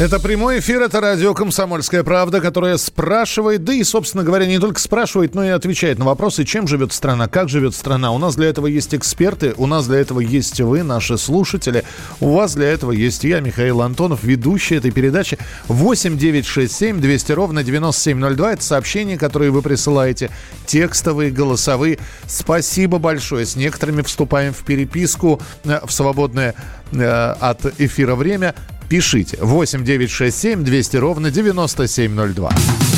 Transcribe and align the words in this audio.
Это 0.00 0.18
прямой 0.18 0.60
эфир, 0.60 0.80
это 0.80 0.98
радио 1.02 1.34
«Комсомольская 1.34 2.02
правда», 2.02 2.40
которая 2.40 2.78
спрашивает, 2.78 3.64
да 3.64 3.74
и, 3.74 3.84
собственно 3.84 4.24
говоря, 4.24 4.46
не 4.46 4.58
только 4.58 4.80
спрашивает, 4.80 5.34
но 5.34 5.44
и 5.44 5.48
отвечает 5.50 5.98
на 5.98 6.06
вопросы, 6.06 6.46
чем 6.46 6.66
живет 6.66 6.94
страна, 6.94 7.28
как 7.28 7.50
живет 7.50 7.74
страна. 7.74 8.10
У 8.10 8.16
нас 8.16 8.34
для 8.34 8.48
этого 8.48 8.66
есть 8.66 8.94
эксперты, 8.94 9.52
у 9.58 9.66
нас 9.66 9.86
для 9.86 9.98
этого 9.98 10.20
есть 10.20 10.58
вы, 10.58 10.84
наши 10.84 11.18
слушатели, 11.18 11.84
у 12.18 12.32
вас 12.32 12.54
для 12.54 12.68
этого 12.68 12.92
есть 12.92 13.24
я, 13.24 13.40
Михаил 13.40 13.82
Антонов, 13.82 14.24
ведущий 14.24 14.76
этой 14.76 14.90
передачи. 14.90 15.36
8 15.68 16.16
9 16.16 16.46
6 16.46 16.74
7 16.74 16.98
200 16.98 17.32
ровно 17.32 17.62
9702. 17.62 18.52
Это 18.54 18.62
сообщения, 18.62 19.18
которые 19.18 19.50
вы 19.50 19.60
присылаете, 19.60 20.30
текстовые, 20.64 21.30
голосовые. 21.30 21.98
Спасибо 22.26 22.96
большое. 22.96 23.44
С 23.44 23.54
некоторыми 23.54 24.00
вступаем 24.00 24.54
в 24.54 24.64
переписку 24.64 25.42
э, 25.64 25.78
в 25.84 25.92
свободное 25.92 26.54
э, 26.90 27.34
от 27.38 27.78
эфира 27.78 28.14
время. 28.14 28.54
Пишите 28.90 29.38
8 29.40 29.84
9 29.84 30.10
6 30.10 30.36
7 30.36 30.64
200 30.64 30.96
ровно 30.96 31.30
9702. 31.30 32.50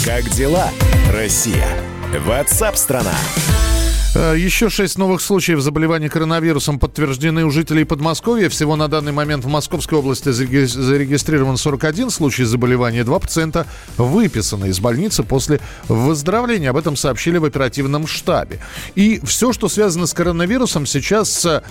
Как 0.07 0.27
дела, 0.31 0.71
Россия? 1.13 1.69
Ватсап-страна! 2.27 3.13
Э, 4.15 4.35
Еще 4.37 4.71
шесть 4.71 4.97
новых 4.97 5.21
случаев 5.21 5.61
заболевания 5.61 6.09
коронавирусом 6.09 6.79
подтверждены 6.79 7.45
у 7.45 7.51
жителей 7.51 7.85
Подмосковья. 7.85 8.49
Всего 8.49 8.75
на 8.77 8.89
данный 8.89 9.13
момент 9.13 9.45
в 9.45 9.49
Московской 9.49 9.99
области 9.99 10.31
зареги- 10.31 10.65
зарегистрирован 10.67 11.59
41 11.59 12.09
случай 12.11 12.45
заболевания. 12.45 13.05
Два 13.05 13.19
пациента 13.19 13.67
выписаны 13.99 14.67
из 14.69 14.81
больницы 14.81 15.23
после 15.25 15.61
выздоровления. 15.89 16.71
Об 16.71 16.77
этом 16.79 16.97
сообщили 16.97 17.37
в 17.37 17.45
оперативном 17.45 18.07
штабе. 18.07 18.61
И 18.95 19.21
все, 19.25 19.53
что 19.53 19.69
связано 19.69 20.07
с 20.07 20.15
коронавирусом, 20.15 20.85
сейчас 20.87 21.45
э, 21.47 21.63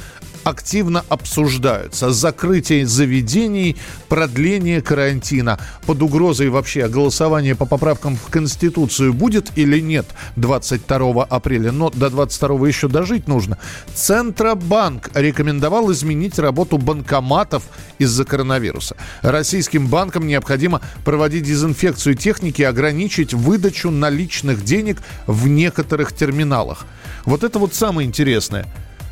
активно 0.43 1.03
обсуждаются. 1.09 2.11
Закрытие 2.11 2.85
заведений, 2.85 3.77
продление 4.09 4.81
карантина. 4.81 5.59
Под 5.85 6.01
угрозой 6.01 6.49
вообще 6.49 6.87
голосование 6.87 7.55
по 7.55 7.65
поправкам 7.65 8.15
в 8.15 8.29
Конституцию 8.29 9.13
будет 9.13 9.51
или 9.55 9.79
нет 9.79 10.05
22 10.35 11.23
апреля. 11.23 11.71
Но 11.71 11.89
до 11.89 12.09
22 12.09 12.67
еще 12.67 12.87
дожить 12.87 13.27
нужно. 13.27 13.57
Центробанк 13.93 15.09
рекомендовал 15.13 15.91
изменить 15.91 16.39
работу 16.39 16.77
банкоматов 16.77 17.63
из-за 17.99 18.25
коронавируса. 18.25 18.95
Российским 19.21 19.87
банкам 19.87 20.27
необходимо 20.27 20.81
проводить 21.05 21.43
дезинфекцию 21.43 22.15
техники 22.15 22.62
и 22.62 22.65
ограничить 22.65 23.34
выдачу 23.34 23.91
наличных 23.91 24.63
денег 24.63 24.97
в 25.27 25.47
некоторых 25.47 26.13
терминалах. 26.13 26.85
Вот 27.25 27.43
это 27.43 27.59
вот 27.59 27.73
самое 27.73 28.07
интересное. 28.07 28.65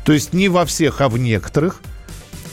То 0.04 0.12
есть 0.12 0.32
не 0.32 0.48
во 0.48 0.64
всех, 0.64 1.00
а 1.00 1.08
в 1.08 1.18
некоторых. 1.18 1.80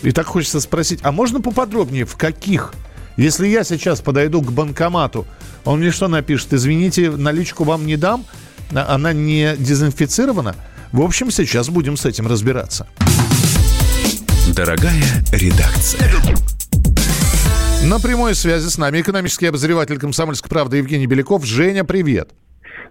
И 0.03 0.11
так 0.11 0.27
хочется 0.27 0.59
спросить, 0.59 0.99
а 1.03 1.11
можно 1.11 1.41
поподробнее, 1.41 2.05
в 2.05 2.15
каких? 2.15 2.73
Если 3.15 3.47
я 3.47 3.63
сейчас 3.63 4.01
подойду 4.01 4.41
к 4.41 4.51
банкомату, 4.51 5.25
он 5.65 5.79
мне 5.79 5.91
что 5.91 6.07
напишет? 6.07 6.53
Извините, 6.53 7.09
наличку 7.09 7.63
вам 7.63 7.85
не 7.85 7.97
дам? 7.97 8.25
А- 8.73 8.93
Она 8.93 9.11
не 9.13 9.55
дезинфицирована? 9.57 10.55
В 10.91 11.01
общем, 11.01 11.31
сейчас 11.31 11.69
будем 11.69 11.97
с 11.97 12.05
этим 12.05 12.27
разбираться. 12.27 12.87
Дорогая 14.53 15.03
редакция. 15.31 16.11
На 17.83 17.99
прямой 17.99 18.35
связи 18.35 18.67
с 18.69 18.77
нами 18.77 19.01
экономический 19.01 19.47
обозреватель 19.47 19.97
«Комсомольской 19.97 20.49
правды» 20.49 20.77
Евгений 20.77 21.07
Беляков. 21.07 21.45
Женя, 21.45 21.83
привет. 21.83 22.29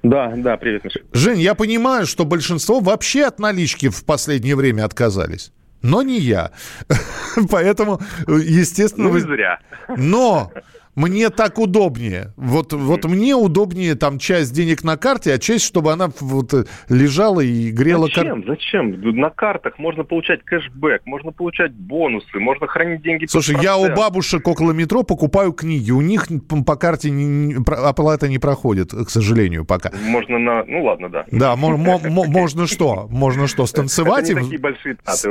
Да, 0.03 0.33
да, 0.37 0.57
привет, 0.57 0.85
Миша. 0.85 1.01
Жень, 1.13 1.41
я 1.41 1.55
понимаю, 1.55 2.07
что 2.07 2.25
большинство 2.25 2.81
вообще 2.81 3.25
от 3.25 3.39
налички 3.39 3.89
в 3.89 4.05
последнее 4.05 4.57
время 4.57 4.85
отказались. 4.85 5.53
Но 5.83 6.03
не 6.03 6.19
я. 6.19 6.53
Поэтому, 7.51 8.01
естественно... 8.27 9.05
Ну, 9.07 9.11
вы- 9.13 9.21
зря. 9.21 9.61
Но 9.97 10.53
мне 10.97 11.29
так 11.29 11.59
удобнее. 11.59 12.33
Вот, 12.37 12.73
вот 12.73 13.05
мне 13.05 13.37
удобнее 13.37 13.95
там 13.95 14.19
часть 14.19 14.55
денег 14.55 14.83
на 14.83 14.97
карте, 14.97 15.35
а 15.35 15.39
часть, 15.39 15.65
чтобы 15.67 15.93
она 15.93 16.11
вот 16.21 16.55
э, 16.55 16.65
лежала 16.89 17.41
и 17.41 17.71
грела 17.71 18.07
Зачем? 18.07 18.45
Зачем? 18.47 19.01
На 19.21 19.29
картах 19.29 19.79
можно 19.79 20.05
получать 20.05 20.43
кэшбэк, 20.43 21.03
можно 21.05 21.33
получать 21.33 21.73
бонусы, 21.73 22.39
можно 22.39 22.67
хранить 22.67 23.03
деньги 23.03 23.27
Слушай, 23.27 23.57
я 23.63 23.77
у 23.77 23.95
бабушек 23.95 24.49
около 24.49 24.73
метро 24.73 25.03
покупаю 25.03 25.53
книги. 25.53 25.91
У 25.91 26.01
них 26.01 26.27
по 26.67 26.77
карте 26.77 27.11
не- 27.11 27.57
оплата 27.67 28.27
не 28.29 28.39
проходит, 28.39 28.93
к 28.93 29.11
сожалению, 29.11 29.67
пока. 29.67 29.93
Можно 30.03 30.39
на... 30.39 30.65
Ну, 30.65 30.83
ладно, 30.85 31.11
да. 31.11 31.27
Да, 31.31 31.57
мо- 31.57 31.77
мо- 31.77 31.99
мо- 32.09 32.25
можно 32.25 32.67
что? 32.67 33.07
Можно 33.11 33.49
что, 33.49 33.67
станцевать? 33.67 34.31
И. 34.31 34.35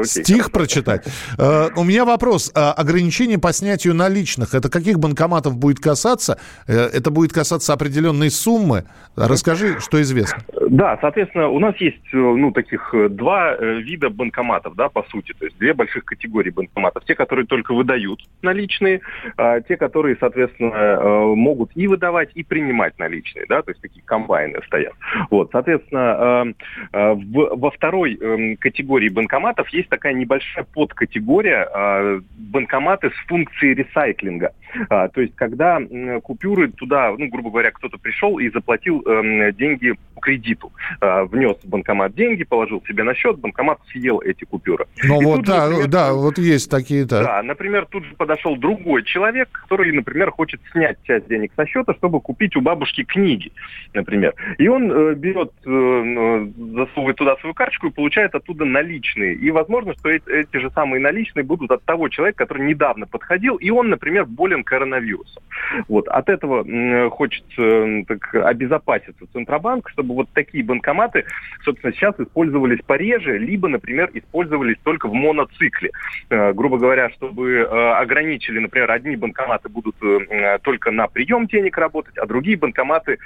Стих 0.04 0.52
прочитать. 0.52 1.08
Э, 1.40 1.70
У 1.76 1.84
меня 1.84 2.06
вопрос. 2.06 2.52
А 2.54 2.72
Ограничение 2.74 3.40
по 3.40 3.52
снятию 3.52 3.96
наличных, 3.96 4.54
это 4.54 4.70
каких 4.70 5.00
банкоматов 5.00 5.55
будет 5.56 5.80
касаться? 5.80 6.38
Э, 6.68 6.90
Это 6.94 7.12
будет 7.12 7.34
касаться 7.34 7.74
определенной 7.74 8.30
суммы? 8.32 8.86
Расскажи, 9.16 9.80
что 9.80 10.02
известно. 10.02 10.44
Да, 10.70 10.98
соответственно, 11.02 11.50
у 11.50 11.60
нас 11.60 11.76
есть, 11.78 12.02
э, 12.14 12.18
ну, 12.18 12.52
таких 12.52 12.94
э, 12.94 13.10
два 13.10 13.56
э, 13.56 13.82
вида 13.82 14.10
банкоматов, 14.10 14.76
да, 14.76 14.90
по 14.90 15.04
сути, 15.04 15.34
то 15.38 15.46
есть 15.46 15.58
две 15.58 15.74
больших 15.74 16.06
категории 16.06 16.50
банкоматов. 16.50 17.04
Те, 17.06 17.16
которые 17.16 17.46
только 17.46 17.74
выдают 17.74 18.20
наличные, 18.42 19.02
а 19.38 19.62
те, 19.62 19.78
которые, 19.78 20.18
соответственно, 20.20 21.36
могут 21.36 21.72
и 21.76 21.88
выдавать, 21.88 22.30
и 22.36 22.44
принимать 22.44 22.98
наличные, 23.00 23.46
да, 23.48 23.62
то 23.62 23.72
есть 23.72 23.82
такие 23.82 24.04
комбайны 24.04 24.60
стоят. 24.66 24.94
Вот, 25.30 25.50
соответственно, 25.52 26.54
э, 26.92 26.98
э, 26.98 27.14
в- 27.14 27.56
во 27.56 27.72
второй 27.72 28.16
эм, 28.16 28.58
категории 28.58 29.10
банкоматов 29.10 29.68
есть 29.70 29.90
такая 29.90 30.14
небольшая 30.14 30.66
подкатегория 30.74 32.22
банкоматы 32.38 33.10
с 33.10 33.28
функцией 33.28 33.76
ресайклинга. 33.76 34.52
А, 34.90 35.08
то 35.08 35.22
есть, 35.22 35.36
когда 35.36 35.80
купюры 36.24 36.70
туда, 36.70 37.14
ну, 37.18 37.28
грубо 37.30 37.50
говоря, 37.50 37.72
кто-то 37.72 37.98
пришел 37.98 38.40
и 38.40 38.50
заплатил 38.50 39.02
эм, 39.06 39.54
деньги 39.54 39.94
по 40.16 40.22
кредиту, 40.56 40.72
А, 41.02 41.26
внес 41.26 41.58
в 41.64 41.70
банкомат 41.70 42.14
деньги, 42.16 42.44
положил 42.44 42.82
себе 42.88 43.04
на 43.04 43.14
счет, 43.14 43.38
банкомат 43.40 43.80
съел 43.92 44.22
эти 44.22 44.46
купюры. 44.46 44.86
Ну 45.04 45.22
вот, 45.22 45.38
тут 45.38 45.46
да, 45.46 45.68
например, 45.68 45.88
да, 45.88 46.14
вот 46.14 46.38
есть 46.38 46.70
такие, 46.70 47.06
да. 47.06 47.24
Да, 47.24 47.44
например, 47.44 47.86
тут 47.90 48.06
же 48.06 48.16
подошел 48.16 48.56
другой 48.56 49.04
человек, 49.04 49.50
который, 49.52 49.92
например, 49.92 50.32
хочет 50.32 50.62
снять 50.72 50.98
часть 51.04 51.28
денег 51.28 51.52
со 51.56 51.66
счета, 51.66 51.94
чтобы 51.96 52.22
купить 52.22 52.56
у 52.56 52.62
бабушки 52.62 53.04
книги, 53.04 53.52
например. 53.94 54.34
И 54.58 54.68
он 54.68 54.92
э, 54.92 55.16
берет, 55.16 55.52
э, 55.66 55.70
э, 55.70 56.48
засовывает 56.74 57.18
туда 57.18 57.36
свою 57.38 57.54
карточку 57.54 57.88
и 57.88 57.92
получает 57.92 58.36
оттуда 58.36 58.66
наличные. 58.66 59.36
И 59.36 59.52
возможно, 59.52 59.94
что 60.00 60.10
эти, 60.10 60.30
эти 60.30 60.58
же 60.58 60.70
самые 60.72 61.02
наличные 61.02 61.44
будут 61.44 61.72
от 61.72 61.84
того 61.84 62.10
человека, 62.10 62.46
который 62.46 62.68
недавно 62.68 63.06
подходил, 63.06 63.56
и 63.56 63.70
он, 63.70 63.90
например, 63.90 64.26
болен 64.26 64.64
коронавирусом. 64.64 65.44
Вот. 65.88 66.08
От 66.08 66.30
этого 66.30 66.64
м, 66.64 67.10
хочется 67.10 67.62
э, 67.62 68.04
так, 68.08 68.34
обезопаситься 68.36 69.26
Центробанк, 69.34 69.90
чтобы 69.90 70.16
вот 70.16 70.30
такие 70.34 70.45
банкоматы, 70.54 71.26
собственно, 71.64 71.94
сейчас 71.94 72.16
использовались 72.20 72.80
пореже, 72.86 73.38
либо, 73.38 73.68
например, 73.68 74.10
использовались 74.14 74.78
только 74.84 75.08
в 75.08 75.14
моноцикле. 75.14 75.92
Э, 76.30 76.54
грубо 76.54 76.78
говоря, 76.78 77.10
чтобы 77.12 77.52
э, 77.52 77.64
ограничили, 77.66 78.60
например, 78.60 78.92
одни 78.92 79.16
банкоматы 79.16 79.70
будут 79.70 79.96
э, 80.04 80.60
только 80.64 80.92
на 80.92 81.08
прием 81.08 81.48
денег 81.48 81.78
работать, 81.78 82.18
а 82.18 82.26
другие 82.26 82.58
банкоматы 82.58 83.18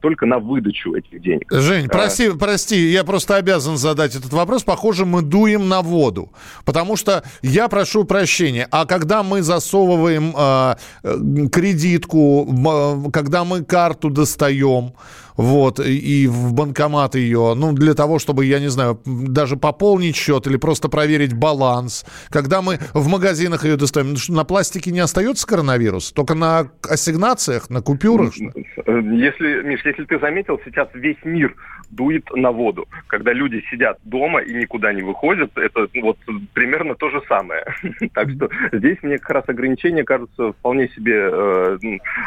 только 0.00 0.26
на 0.26 0.38
выдачу 0.38 0.94
этих 0.94 1.20
денег. 1.20 1.50
Жень, 1.50 1.86
А. 1.86 1.88
прости, 1.88 2.30
прости, 2.38 2.76
я 2.76 3.04
просто 3.04 3.36
обязан 3.36 3.76
задать 3.76 4.14
этот 4.16 4.32
вопрос. 4.32 4.64
Похоже, 4.64 5.06
мы 5.06 5.22
дуем 5.22 5.68
на 5.68 5.82
воду. 5.82 6.30
Потому 6.64 6.96
что 6.96 7.22
я 7.42 7.68
прошу 7.68 8.04
прощения, 8.04 8.66
а 8.70 8.86
когда 8.86 9.22
мы 9.22 9.42
засовываем 9.42 10.34
э, 10.36 11.48
кредитку, 11.48 12.46
э, 12.48 13.10
когда 13.12 13.44
мы 13.44 13.64
карту 13.64 14.10
достаем, 14.10 14.92
вот, 15.36 15.80
и 15.80 16.26
в 16.26 16.52
банкомат 16.52 17.14
ее, 17.14 17.54
ну, 17.56 17.72
для 17.72 17.94
того, 17.94 18.18
чтобы, 18.18 18.44
я 18.46 18.60
не 18.60 18.68
знаю, 18.68 19.00
даже 19.04 19.56
пополнить 19.56 20.16
счет 20.16 20.46
или 20.46 20.56
просто 20.56 20.88
проверить 20.88 21.34
баланс. 21.34 22.04
Когда 22.30 22.62
мы 22.62 22.78
в 22.94 23.08
магазинах 23.08 23.64
ее 23.64 23.76
достаем, 23.76 24.14
ну, 24.14 24.34
на 24.34 24.44
пластике 24.44 24.90
не 24.90 25.00
остается 25.00 25.46
коронавирус? 25.46 26.12
Только 26.12 26.34
на 26.34 26.70
ассигнациях, 26.88 27.70
на 27.70 27.82
купюрах? 27.82 28.32
Э, 28.38 29.00
Если, 29.00 29.62
Миш, 29.62 29.80
если 29.84 30.04
ты 30.04 30.18
заметил, 30.18 30.60
сейчас 30.64 30.88
весь 30.94 31.18
мир 31.24 31.54
дует 31.90 32.24
на 32.34 32.52
воду. 32.52 32.86
Когда 33.06 33.32
люди 33.32 33.62
сидят 33.70 33.98
дома 34.04 34.40
и 34.40 34.54
никуда 34.54 34.92
не 34.92 35.02
выходят, 35.02 35.56
это 35.56 35.88
вот 36.00 36.18
примерно 36.52 36.94
то 36.94 37.10
же 37.10 37.22
самое. 37.28 37.64
Так 38.12 38.30
что 38.30 38.48
здесь 38.72 38.98
мне 39.02 39.18
как 39.18 39.30
раз 39.30 39.44
ограничения 39.48 40.04
кажутся 40.04 40.52
вполне 40.52 40.88
себе 40.88 41.28
э, 41.30 41.78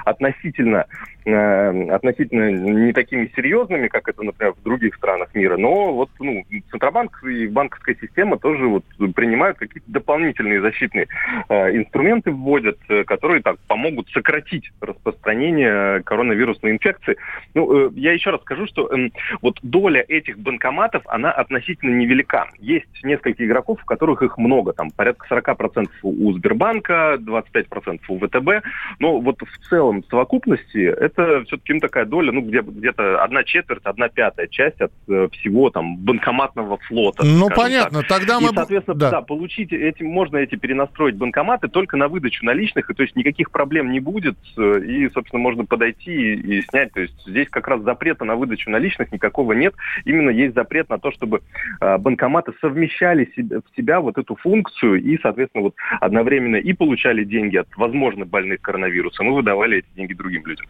относительно, 0.06 0.86
э, 1.26 1.90
относительно 1.90 2.52
не 2.52 2.94
такими 2.94 3.32
серьезными, 3.36 3.88
как 3.88 4.08
это, 4.08 4.24
например, 4.24 4.54
в 4.54 4.64
других 4.64 4.96
странах 4.96 5.34
мира. 5.34 5.58
Но 5.58 5.94
вот 5.94 6.10
ну, 6.20 6.44
Центробанк 6.72 7.24
и 7.24 7.48
банковская 7.48 7.96
система 8.00 8.38
тоже 8.38 8.68
вот 8.68 8.84
принимают 9.16 9.58
какие-то 9.58 9.92
дополнительные 9.92 10.62
защитные 10.62 11.08
э, 11.50 11.76
инструменты 11.76 12.32
вводят, 12.32 12.78
которые 13.06 13.42
так 13.42 13.58
помогут 13.68 14.10
сократить 14.10 14.72
распространение 14.82 16.02
коронавирусной 16.04 16.72
инфекции. 16.72 17.18
Ну, 17.54 17.92
я 17.92 18.14
еще 18.14 18.30
раз 18.32 18.42
скажу, 18.42 18.66
что 18.68 18.88
эм, 18.88 19.12
вот 19.42 19.53
вот 19.54 19.60
доля 19.62 20.04
этих 20.08 20.40
банкоматов, 20.40 21.04
она 21.08 21.32
относительно 21.32 21.96
невелика. 21.96 22.50
Есть 22.60 22.88
несколько 23.04 23.46
игроков, 23.46 23.80
у 23.82 23.86
которых 23.86 24.22
их 24.24 24.38
много, 24.38 24.74
там 24.74 24.90
порядка 24.92 25.28
40% 25.30 25.88
у 26.02 26.34
Сбербанка, 26.34 27.18
25% 27.20 28.00
у 28.08 28.20
ВТБ, 28.20 28.66
но 29.00 29.20
вот 29.20 29.42
в 29.42 29.70
целом 29.70 30.02
в 30.02 30.08
совокупности 30.08 30.78
это 30.78 31.44
все-таки 31.46 31.74
ну, 31.74 31.80
такая 31.80 32.06
доля, 32.06 32.32
ну, 32.32 32.42
где, 32.42 32.62
где-то 32.62 33.24
одна 33.24 33.44
четверть, 33.44 33.84
одна 33.84 34.10
пятая 34.10 34.48
часть 34.48 34.82
от 34.82 34.92
э, 35.08 35.28
всего 35.34 35.70
там 35.70 35.98
банкоматного 35.98 36.78
флота. 36.88 37.24
Ну, 37.26 37.50
понятно, 37.50 38.00
так. 38.02 38.20
тогда 38.20 38.40
мы... 38.40 38.50
И, 38.50 38.56
соответственно, 38.56 38.98
да. 38.98 39.12
да, 39.12 39.22
получить 39.22 39.72
эти, 39.72 40.04
можно 40.04 40.38
эти 40.38 40.56
перенастроить 40.56 41.16
банкоматы 41.16 41.68
только 41.68 41.98
на 41.98 42.08
выдачу 42.08 42.46
наличных, 42.46 42.90
и 42.90 42.94
то 42.94 43.04
есть 43.04 43.16
никаких 43.16 43.52
проблем 43.52 43.92
не 43.92 44.00
будет, 44.00 44.38
э, 44.58 44.80
и, 44.86 45.10
собственно, 45.10 45.42
можно 45.42 45.66
подойти 45.66 46.12
и, 46.12 46.58
и 46.58 46.62
снять. 46.64 46.92
То 46.94 47.02
есть 47.02 47.14
здесь 47.26 47.50
как 47.50 47.68
раз 47.68 47.82
запрета 47.82 48.26
на 48.26 48.36
выдачу 48.36 48.70
наличных 48.70 49.12
никакого 49.12 49.43
нет. 49.52 49.74
Именно 50.06 50.30
есть 50.30 50.56
запрет 50.56 50.90
на 50.90 50.98
то, 50.98 51.12
чтобы 51.12 51.42
э, 51.82 51.98
банкоматы 51.98 52.54
совмещали 52.62 53.30
в 53.36 53.76
себя 53.76 54.00
вот 54.00 54.18
эту 54.18 54.36
функцию 54.36 55.04
и, 55.04 55.20
соответственно, 55.22 55.66
вот 55.66 55.76
одновременно 56.00 56.56
и 56.56 56.72
получали 56.72 57.26
деньги 57.26 57.58
от, 57.58 57.68
возможно, 57.76 58.26
больных 58.26 58.62
коронавирусом, 58.62 59.28
и 59.28 59.32
выдавали 59.32 59.80
эти 59.80 59.88
деньги 59.96 60.14
другим 60.14 60.46
людям. 60.46 60.66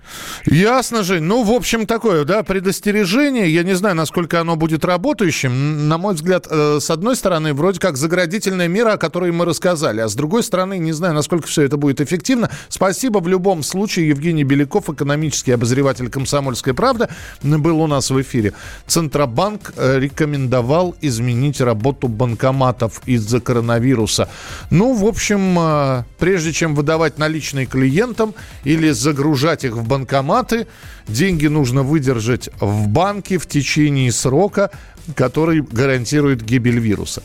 Ясно, 0.46 1.04
же. 1.04 1.20
Ну, 1.20 1.44
в 1.44 1.52
общем, 1.52 1.86
такое, 1.86 2.26
да, 2.26 2.44
предостережение. 2.44 3.48
Я 3.50 3.64
не 3.64 3.74
знаю, 3.74 3.96
насколько 3.96 4.40
оно 4.40 4.56
будет 4.56 4.86
работающим. 4.86 5.88
На 5.88 5.98
мой 5.98 6.16
взгляд, 6.16 6.48
э, 6.50 6.80
с 6.80 6.90
одной 6.90 7.16
стороны, 7.16 7.54
вроде 7.54 7.80
как 7.80 7.98
заградительная 7.98 8.68
мера, 8.68 8.94
о 8.94 8.98
которой 8.98 9.32
мы 9.32 9.46
рассказали, 9.46 10.02
а 10.02 10.08
с 10.08 10.16
другой 10.16 10.44
стороны, 10.44 10.78
не 10.80 10.92
знаю, 10.94 11.14
насколько 11.14 11.48
все 11.48 11.64
это 11.64 11.78
будет 11.78 12.02
эффективно. 12.02 12.50
Спасибо 12.70 13.20
в 13.20 13.28
любом 13.28 13.64
случае. 13.64 14.10
Евгений 14.10 14.44
Беляков, 14.44 14.90
экономический 14.90 15.52
обозреватель 15.52 16.10
«Комсомольской 16.10 16.74
правды», 16.74 17.08
был 17.44 17.82
у 17.82 17.88
нас 17.88 18.10
в 18.10 18.22
эфире. 18.22 18.54
Центробанк 18.88 19.74
э, 19.76 20.00
рекомендовал 20.00 20.96
изменить 21.02 21.62
работу 21.62 22.08
банкоматов 22.08 23.02
из-за 23.06 23.40
коронавируса. 23.40 24.30
Ну, 24.70 24.94
в 24.94 25.06
общем, 25.06 25.58
э, 25.60 26.04
прежде 26.20 26.54
чем 26.54 26.76
выдавать 26.76 27.18
наличные 27.18 27.66
клиентам 27.66 28.34
или 28.64 28.92
загружать 28.92 29.64
их 29.64 29.74
в 29.74 29.88
банкоматы, 29.88 30.68
деньги 31.08 31.48
нужно 31.48 31.84
выдержать 31.84 32.50
в 32.60 32.88
банке 32.88 33.38
в 33.38 33.48
течение 33.48 34.12
срока, 34.12 34.72
который 35.16 35.62
гарантирует 35.62 36.44
гибель 36.44 36.80
вируса. 36.80 37.24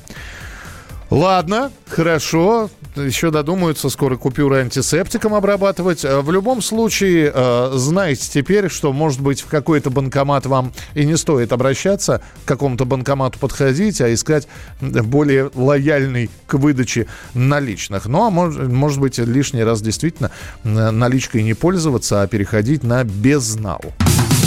Ладно, 1.10 1.72
хорошо. 1.88 2.70
Еще 2.96 3.30
додумаются 3.30 3.88
скоро 3.90 4.16
купюры 4.16 4.60
антисептиком 4.60 5.34
обрабатывать. 5.34 6.04
Э, 6.04 6.20
в 6.20 6.30
любом 6.30 6.62
случае, 6.62 7.32
э, 7.34 7.70
знаете 7.74 8.28
теперь, 8.30 8.68
что, 8.68 8.92
может 8.92 9.20
быть, 9.20 9.40
в 9.40 9.46
какой-то 9.46 9.90
банкомат 9.90 10.46
вам 10.46 10.72
и 10.94 11.04
не 11.04 11.16
стоит 11.16 11.52
обращаться, 11.52 12.22
к 12.44 12.48
какому-то 12.48 12.84
банкомату 12.84 13.38
подходить, 13.38 14.00
а 14.00 14.12
искать 14.12 14.48
более 14.80 15.50
лояльный 15.54 16.30
к 16.46 16.54
выдаче 16.54 17.06
наличных. 17.34 18.06
Ну, 18.06 18.24
а 18.24 18.30
может, 18.30 18.68
может 18.68 19.00
быть, 19.00 19.18
лишний 19.18 19.62
раз 19.62 19.82
действительно 19.82 20.30
э, 20.64 20.90
наличкой 20.90 21.42
не 21.42 21.54
пользоваться, 21.54 22.22
а 22.22 22.26
переходить 22.26 22.82
на 22.82 23.04
безнал. 23.04 23.82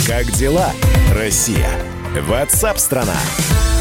Как 0.06 0.30
дела, 0.32 0.72
Россия? 1.14 1.68
Ватсап-страна! 2.20 3.16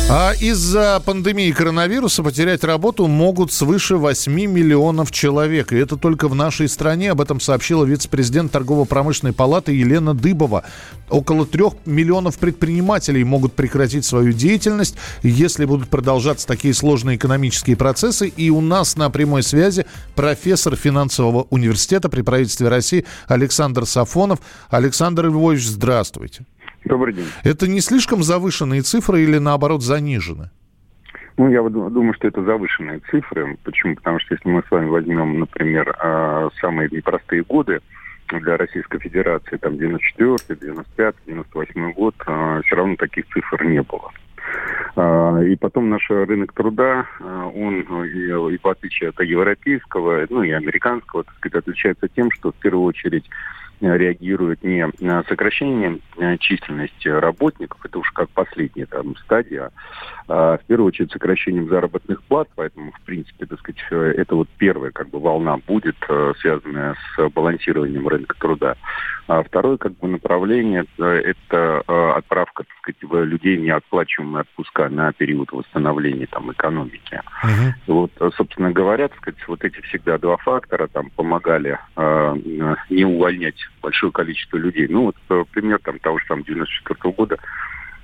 А 0.10 0.34
из-за 0.40 1.02
пандемии 1.06 1.52
коронавируса 1.52 2.24
потерять 2.24 2.64
работу 2.64 3.08
могут 3.08 3.52
свыше 3.52 3.98
8 3.98 4.32
миллионов 4.34 5.12
человек. 5.12 5.74
И 5.74 5.78
это 5.78 5.98
только 5.98 6.30
в 6.30 6.36
нашей 6.36 6.70
стране. 6.70 7.12
Об 7.12 7.20
этом 7.20 7.42
сообщила 7.42 7.84
вице-президент 7.84 8.52
торгово-промышленной 8.52 9.34
палаты 9.34 9.74
Елена 9.74 10.14
Дыбова. 10.14 10.64
Около 11.10 11.46
трех 11.46 11.74
миллионов 11.86 12.38
предпринимателей 12.38 13.24
могут 13.26 13.54
прекратить 13.54 14.06
свою 14.06 14.32
деятельность, 14.32 14.96
если 15.24 15.66
будут 15.66 15.90
продолжаться 15.90 16.48
такие 16.48 16.74
сложные 16.74 17.18
экономические 17.18 17.76
процессы. 17.76 18.28
И 18.28 18.50
у 18.50 18.62
нас 18.62 18.96
на 18.96 19.10
прямой 19.10 19.44
связи 19.44 19.86
профессор 20.16 20.78
финансового 20.78 21.48
университета 21.50 22.08
при 22.08 22.22
правительстве 22.22 22.70
России 22.70 23.06
Александр 23.28 23.86
Сафонов. 23.86 24.40
Александр 24.70 25.26
Львович, 25.28 25.68
здравствуйте. 25.68 26.46
Добрый 26.86 27.14
день. 27.14 27.28
Это 27.44 27.68
не 27.68 27.80
слишком 27.80 28.24
завышенные 28.24 28.82
цифры 28.82 29.22
или 29.22 29.38
наоборот 29.38 29.84
занижены? 29.84 30.50
Ну, 31.38 31.50
я 31.50 31.62
думаю, 31.62 32.14
что 32.14 32.28
это 32.28 32.44
завышенные 32.44 33.02
цифры. 33.10 33.58
Почему? 33.64 33.96
Потому 33.96 34.20
что 34.20 34.36
если 34.36 34.50
мы 34.50 34.64
с 34.68 34.72
вами 34.72 34.88
возьмем, 34.88 35.40
например, 35.40 35.96
а, 36.00 36.50
самые 36.60 36.90
непростые 36.92 37.44
годы 37.44 37.80
для 38.30 38.58
Российской 38.58 39.00
Федерации, 39.00 39.58
там 39.58 39.78
94 39.78 40.60
95 40.60 41.16
98 41.26 41.94
год, 41.94 42.16
а, 42.26 42.62
все 42.64 42.76
равно 42.76 42.96
таких 42.96 43.26
цифр 43.34 43.64
не 43.64 43.82
было. 43.82 44.12
А, 44.96 45.40
и 45.40 45.56
потом 45.56 45.90
наш 45.90 46.10
рынок 46.10 46.54
труда, 46.54 47.06
он, 47.20 47.82
и, 48.04 48.58
в 48.58 48.68
отличие 48.68 49.10
от 49.10 49.22
европейского, 49.22 50.26
ну 50.30 50.44
и 50.44 50.52
американского, 50.52 51.24
так 51.24 51.36
сказать, 51.38 51.56
отличается 51.64 52.08
тем, 52.10 52.30
что 52.32 52.52
в 52.52 52.56
первую 52.56 52.86
очередь 52.86 53.28
реагирует 53.82 54.64
не 54.64 54.88
на 55.00 55.24
сокращение 55.24 56.00
э, 56.18 56.38
численности 56.38 57.08
работников, 57.08 57.84
это 57.84 58.00
уж 58.00 58.12
как 58.12 58.30
последняя 58.30 58.86
там 58.86 59.16
стадия, 59.18 59.72
а 60.28 60.58
в 60.58 60.66
первую 60.66 60.88
очередь 60.88 61.12
сокращением 61.12 61.68
заработных 61.68 62.24
плат, 62.24 62.48
поэтому, 62.56 62.92
в 62.92 63.02
принципе, 63.02 63.46
так 63.46 63.60
сказать, 63.60 63.82
э, 63.92 64.14
это 64.18 64.36
вот 64.36 64.48
первая 64.58 64.92
как 64.92 65.10
бы 65.10 65.20
волна 65.20 65.58
будет, 65.58 65.98
э, 66.08 66.34
связанная 66.40 66.96
с 67.16 67.30
балансированием 67.30 68.08
рынка 68.08 68.36
труда. 68.40 68.76
А 69.28 69.44
второе 69.44 69.78
как 69.78 69.94
бы 69.98 70.08
направление 70.10 70.86
это 70.98 71.84
отправка, 72.18 72.64
так 72.64 72.94
сказать, 72.96 73.28
людей 73.28 73.56
в 73.56 73.62
неотплачиваемые 73.62 74.42
отпуска 74.42 74.90
на 74.90 75.14
период 75.14 75.52
восстановления 75.54 76.26
там 76.26 76.52
экономики. 76.52 77.22
Uh-huh. 77.44 77.72
Вот, 77.88 78.12
собственно 78.36 78.72
говоря, 78.72 79.08
так 79.08 79.18
сказать, 79.20 79.48
вот 79.48 79.64
эти 79.64 79.80
всегда 79.82 80.18
два 80.18 80.38
фактора 80.38 80.88
там 80.88 81.10
помогали 81.12 81.80
э, 81.96 82.36
не 82.90 83.06
увольнять 83.06 83.56
большое 83.82 84.12
количество 84.12 84.58
людей. 84.58 84.88
Ну 84.90 85.06
вот 85.06 85.16
э, 85.30 85.44
пример 85.52 85.80
там 85.84 86.00
того 86.00 86.20
же 86.20 86.26
самого 86.26 86.46
94 86.46 87.14
года 87.14 87.38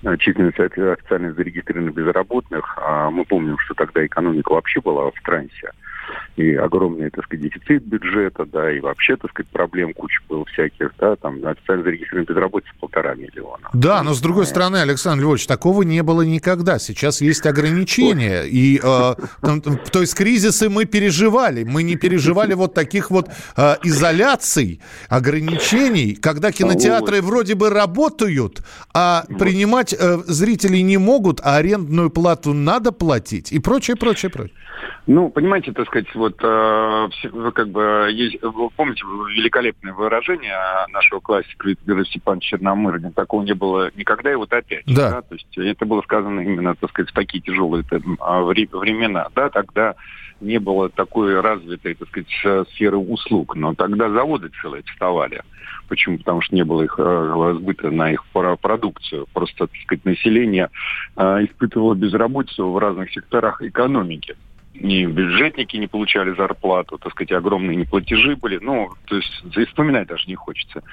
э, 0.04 0.18
численность 0.18 0.60
официально 0.60 1.34
зарегистрированных 1.34 1.96
безработных. 1.96 2.78
А 2.82 3.10
мы 3.10 3.26
помним, 3.26 3.58
что 3.60 3.74
тогда 3.74 4.06
экономика 4.06 4.54
вообще 4.54 4.82
была 4.82 5.12
в 5.12 5.22
трансе 5.24 5.72
и 6.36 6.54
огромный, 6.54 7.10
так 7.10 7.26
сказать, 7.26 7.44
дефицит 7.44 7.84
бюджета, 7.84 8.46
да, 8.46 8.72
и 8.72 8.80
вообще, 8.80 9.16
так 9.18 9.32
сказать, 9.32 9.50
проблем 9.50 9.94
куча 9.94 10.20
было 10.30 10.46
всяких, 10.46 10.92
да, 11.00 11.16
там 11.16 11.46
официально 11.46 11.84
зарегистрированных 11.84 12.30
безработица 12.30 12.74
полтора 12.80 13.16
миллиона. 13.16 13.70
Да, 13.74 14.04
но 14.04 14.14
с 14.14 14.22
другой 14.22 14.46
стороны, 14.46 14.78
Александр 14.78 15.24
Львович, 15.24 15.48
такого 15.48 15.82
не 15.84 16.04
было 16.04 16.22
никогда. 16.22 16.80
Сейчас 16.80 17.22
есть 17.22 17.46
ограничения, 17.46 18.44
и, 18.44 18.80
э, 18.82 19.16
там, 19.42 19.62
то 19.62 20.02
есть 20.02 20.16
кризисы 20.16 20.70
мы 20.70 20.86
переживали, 20.86 21.64
мы 21.64 21.84
не 21.84 21.96
переживали 21.96 22.54
вот 22.54 22.74
таких 22.74 23.10
вот 23.12 23.30
э, 23.56 23.76
изоляций, 23.84 24.82
ограничений, 25.10 26.16
когда 26.16 26.52
кинотеатры 26.52 27.22
вроде 27.22 27.56
бы 27.56 27.70
работают, 27.70 28.62
а 28.94 29.26
принимать 29.40 29.94
э, 29.94 30.18
зрителей 30.28 30.84
не 30.84 30.98
могут, 30.98 31.40
а 31.44 31.58
арендную 31.58 32.10
плату 32.10 32.54
надо 32.54 32.92
платить 32.92 33.52
и 33.52 33.60
прочее, 33.60 33.98
прочее, 33.98 34.30
прочее. 34.30 34.56
Ну, 35.06 35.30
понимаете, 35.30 35.72
так 35.72 35.88
сказать, 35.88 36.14
вот 36.16 36.36
э, 36.42 37.10
как 37.54 37.70
бы 37.70 38.10
есть, 38.12 38.42
вы 38.42 38.70
помните 38.72 39.04
великолепное 39.06 39.94
выражение 39.94 40.58
нашего 40.90 41.20
классика 41.20 41.70
Виктора 41.70 42.04
Степановича 42.04 42.58
Черномырдина, 42.58 43.12
такого 43.12 43.44
не 43.44 43.54
было 43.54 43.92
никогда, 43.96 44.32
и 44.32 44.36
вот 44.36 44.52
опять. 44.52 44.84
Да. 44.86 45.12
да. 45.12 45.22
То 45.22 45.36
есть 45.36 45.58
это 45.58 45.86
было 45.86 46.02
сказано 46.02 46.42
именно, 46.42 46.76
так 46.76 46.90
сказать, 46.90 47.10
в 47.10 47.14
такие 47.14 47.42
тяжелые 47.42 47.84
там, 47.84 48.18
а, 48.20 48.42
времена, 48.42 49.28
да, 49.34 49.50
тогда 49.50 49.96
не 50.42 50.60
было 50.60 50.90
такой 50.90 51.40
развитой, 51.40 51.96
так 51.96 52.08
сказать, 52.10 52.68
сферы 52.70 52.98
услуг, 52.98 53.56
но 53.56 53.74
тогда 53.74 54.10
заводы 54.10 54.52
целые 54.62 54.84
вставали. 54.84 55.42
Почему? 55.88 56.18
Потому 56.18 56.42
что 56.42 56.56
не 56.56 56.64
было 56.64 56.84
их 56.84 56.96
э, 56.98 57.54
сбыта 57.58 57.90
на 57.92 58.12
их 58.12 58.24
продукцию. 58.62 59.26
Просто, 59.34 59.68
так 59.68 59.76
сказать, 59.84 60.06
население 60.06 60.70
э, 61.16 61.46
испытывало 61.46 61.96
безработицу 61.96 62.70
в 62.70 62.78
разных 62.78 63.12
секторах 63.12 63.62
экономики 63.62 64.36
ни 64.80 65.06
бюджетники 65.06 65.78
не 65.78 65.88
получали 65.88 66.34
зарплату, 66.36 66.98
так 66.98 67.12
сказать, 67.12 67.32
огромные 67.32 67.76
неплатежи 67.76 68.36
были. 68.36 68.58
Ну, 68.62 68.90
то 69.06 69.16
есть 69.16 69.70
вспоминать 69.70 70.08
даже 70.08 70.28
не 70.28 70.36
хочется 70.36 70.84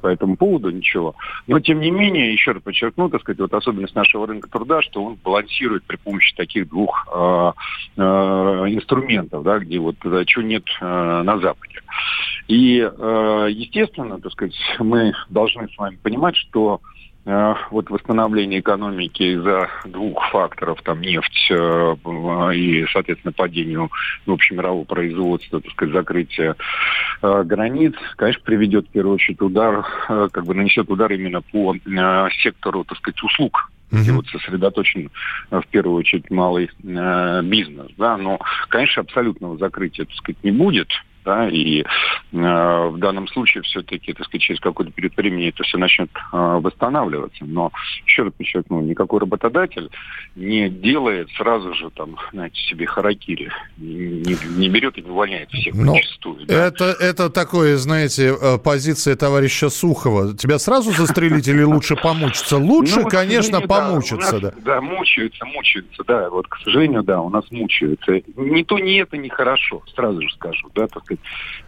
по 0.00 0.08
этому 0.08 0.36
поводу 0.36 0.70
ничего. 0.70 1.14
Но, 1.46 1.60
тем 1.60 1.80
не 1.80 1.90
менее, 1.90 2.32
еще 2.32 2.52
раз 2.52 2.62
подчеркну, 2.62 3.08
так 3.08 3.20
сказать, 3.22 3.40
вот 3.40 3.54
особенность 3.54 3.94
нашего 3.94 4.26
рынка 4.26 4.48
труда, 4.48 4.82
что 4.82 5.04
он 5.04 5.16
балансирует 5.22 5.84
при 5.84 5.96
помощи 5.96 6.34
таких 6.34 6.68
двух 6.68 7.06
э, 7.14 7.52
э, 7.96 8.02
инструментов, 8.02 9.42
да, 9.42 9.58
где 9.58 9.78
вот 9.78 9.96
чего 10.26 10.42
нет 10.42 10.64
э, 10.80 11.22
на 11.22 11.38
Западе. 11.38 11.80
И, 12.48 12.78
э, 12.80 13.48
естественно, 13.50 14.20
так 14.20 14.32
сказать, 14.32 14.56
мы 14.78 15.12
должны 15.30 15.68
с 15.68 15.78
вами 15.78 15.96
понимать, 16.02 16.36
что 16.36 16.80
вот 17.26 17.88
восстановление 17.88 18.60
экономики 18.60 19.22
из-за 19.22 19.68
двух 19.86 20.30
факторов, 20.30 20.82
там 20.82 21.00
нефть 21.00 21.50
э, 21.50 21.94
и, 22.54 22.84
соответственно, 22.92 23.32
падению 23.32 23.90
общемирового 24.26 24.84
производства, 24.84 25.60
так 25.60 25.72
сказать, 25.72 25.94
закрытие 25.94 26.54
э, 27.22 27.42
границ, 27.44 27.94
конечно, 28.16 28.42
приведет 28.44 28.86
в 28.88 28.90
первую 28.90 29.14
очередь 29.14 29.40
удар, 29.40 29.86
как 30.06 30.44
бы 30.44 30.54
нанесет 30.54 30.90
удар 30.90 31.10
именно 31.12 31.40
по 31.40 31.74
сектору, 32.42 32.84
так 32.84 32.98
сказать, 32.98 33.22
услуг 33.22 33.70
где 33.90 34.12
вот 34.12 34.26
сосредоточен 34.26 35.10
в 35.50 35.64
первую 35.70 35.98
очередь 35.98 36.30
малый 36.30 36.68
э, 36.82 37.42
бизнес, 37.42 37.92
да, 37.96 38.16
но, 38.16 38.40
конечно, 38.68 39.02
абсолютного 39.02 39.56
закрытия, 39.56 40.04
так 40.04 40.14
сказать, 40.16 40.42
не 40.42 40.50
будет, 40.50 40.88
да, 41.24 41.48
и 41.48 41.80
э, 41.80 41.84
в 42.32 42.98
данном 42.98 43.28
случае 43.28 43.62
все-таки, 43.62 44.12
так 44.12 44.26
сказать, 44.26 44.42
через 44.42 44.60
какой-то 44.60 44.92
период 44.92 45.16
времени 45.16 45.48
это 45.48 45.62
все 45.64 45.78
начнет 45.78 46.10
э, 46.14 46.36
восстанавливаться. 46.36 47.44
Но 47.44 47.72
еще 48.06 48.24
раз 48.24 48.32
подчеркну, 48.36 48.80
никакой 48.80 49.20
работодатель 49.20 49.90
не 50.36 50.68
делает 50.68 51.28
сразу 51.36 51.74
же 51.74 51.90
там, 51.90 52.16
знаете, 52.32 52.60
себе 52.60 52.86
харакири, 52.86 53.50
не, 53.76 54.36
не 54.56 54.68
берет 54.68 54.98
и 54.98 55.02
не 55.02 55.10
увольняет 55.10 55.50
всех 55.50 55.74
Но 55.74 55.94
ну, 56.24 56.36
Да? 56.46 56.66
Это, 56.66 56.84
это 57.00 57.30
такое, 57.30 57.76
знаете, 57.76 58.34
э, 58.40 58.58
позиция 58.58 59.16
товарища 59.16 59.70
Сухова. 59.70 60.36
Тебя 60.36 60.58
сразу 60.58 60.92
застрелить 60.92 61.48
или 61.48 61.62
лучше 61.62 61.96
помучиться? 61.96 62.58
Лучше, 62.58 63.00
ну, 63.00 63.08
конечно, 63.08 63.60
помучиться, 63.60 64.40
да. 64.40 64.52
Да, 64.64 64.80
мучаются, 64.80 65.44
мучаются, 65.46 66.04
да. 66.06 66.28
Вот, 66.30 66.48
к 66.48 66.58
сожалению, 66.64 67.02
да, 67.02 67.20
у 67.20 67.30
нас 67.30 67.44
мучаются. 67.50 68.20
Ни 68.36 68.62
то, 68.62 68.78
ни 68.78 69.00
это 69.00 69.16
не 69.16 69.28
хорошо, 69.28 69.82
сразу 69.94 70.20
же 70.20 70.28
скажу, 70.34 70.68
да, 70.74 70.86
так 70.86 71.04
сказать, 71.04 71.13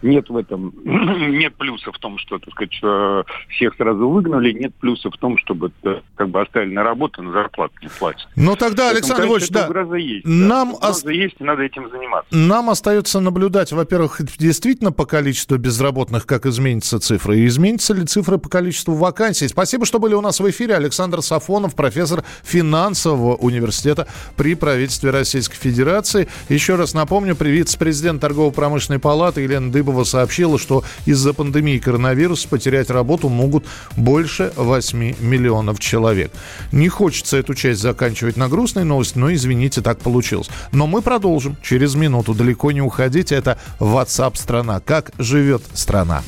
нет 0.01 0.29
в 0.29 0.37
этом, 0.37 0.73
нет 0.85 1.55
плюса 1.55 1.91
в 1.91 1.99
том, 1.99 2.17
что, 2.17 2.39
так 2.39 2.53
сказать, 2.53 2.77
э, 2.83 3.23
всех 3.49 3.75
сразу 3.75 4.09
выгнали, 4.09 4.51
нет 4.51 4.73
плюса 4.75 5.09
в 5.09 5.17
том, 5.17 5.37
чтобы 5.37 5.71
э, 5.83 6.01
как 6.15 6.29
бы 6.29 6.41
оставили 6.41 6.73
на 6.73 6.83
работу, 6.83 7.21
на 7.23 7.31
зарплату 7.31 7.73
не 7.81 7.89
платят. 7.89 8.27
Ну 8.35 8.55
тогда, 8.55 8.89
Поэтому, 8.91 8.97
Александр 8.97 9.23
Львович, 9.25 9.49
да, 9.49 9.65
угроза 9.67 9.95
есть. 9.95 10.25
Нам 10.25 10.71
да, 10.71 10.77
угроза 10.77 11.11
есть, 11.11 11.35
и 11.39 11.43
надо 11.43 11.63
этим 11.63 11.89
заниматься. 11.89 12.35
Нам 12.35 12.69
остается 12.69 13.19
наблюдать, 13.19 13.71
во-первых, 13.71 14.21
действительно 14.37 14.91
по 14.91 15.05
количеству 15.05 15.57
безработных, 15.57 16.25
как 16.25 16.45
изменится 16.45 16.99
цифра, 16.99 17.35
и 17.35 17.45
изменится 17.45 17.93
ли 17.93 18.05
цифра 18.05 18.37
по 18.37 18.49
количеству 18.49 18.93
вакансий. 18.93 19.47
Спасибо, 19.47 19.85
что 19.85 19.99
были 19.99 20.13
у 20.13 20.21
нас 20.21 20.39
в 20.39 20.49
эфире. 20.49 20.75
Александр 20.75 21.21
Сафонов, 21.21 21.75
профессор 21.75 22.23
финансового 22.43 23.35
университета 23.35 24.07
при 24.35 24.55
правительстве 24.55 25.11
Российской 25.11 25.57
Федерации. 25.57 26.27
Еще 26.49 26.75
раз 26.75 26.93
напомню, 26.93 27.35
вице-президент 27.39 28.21
торгово-промышленной 28.21 28.99
палаты 28.99 29.36
адвоката 29.37 29.41
Елена 29.41 29.71
Дыбова 29.71 30.03
сообщила, 30.03 30.59
что 30.59 30.83
из-за 31.05 31.33
пандемии 31.33 31.79
коронавируса 31.79 32.47
потерять 32.47 32.89
работу 32.89 33.29
могут 33.29 33.65
больше 33.95 34.51
8 34.55 35.15
миллионов 35.19 35.79
человек. 35.79 36.31
Не 36.71 36.89
хочется 36.89 37.37
эту 37.37 37.53
часть 37.53 37.81
заканчивать 37.81 38.37
на 38.37 38.49
грустной 38.49 38.83
новости, 38.83 39.17
но, 39.17 39.33
извините, 39.33 39.81
так 39.81 39.99
получилось. 39.99 40.49
Но 40.71 40.87
мы 40.87 41.01
продолжим 41.01 41.55
через 41.61 41.95
минуту. 41.95 42.33
Далеко 42.33 42.71
не 42.71 42.81
уходите. 42.81 43.35
Это 43.35 43.57
WhatsApp 43.79 44.35
страна. 44.35 44.79
Как 44.79 45.11
живет 45.17 45.61
страна? 45.73 46.23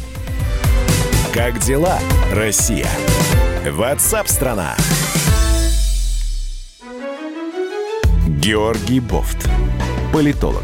Как 1.33 1.59
дела, 1.59 1.99
Россия? 2.33 2.87
WhatsApp 3.65 4.27
страна. 4.27 4.75
Георгий 8.27 8.99
Бофт. 8.99 9.49
Политолог, 10.13 10.63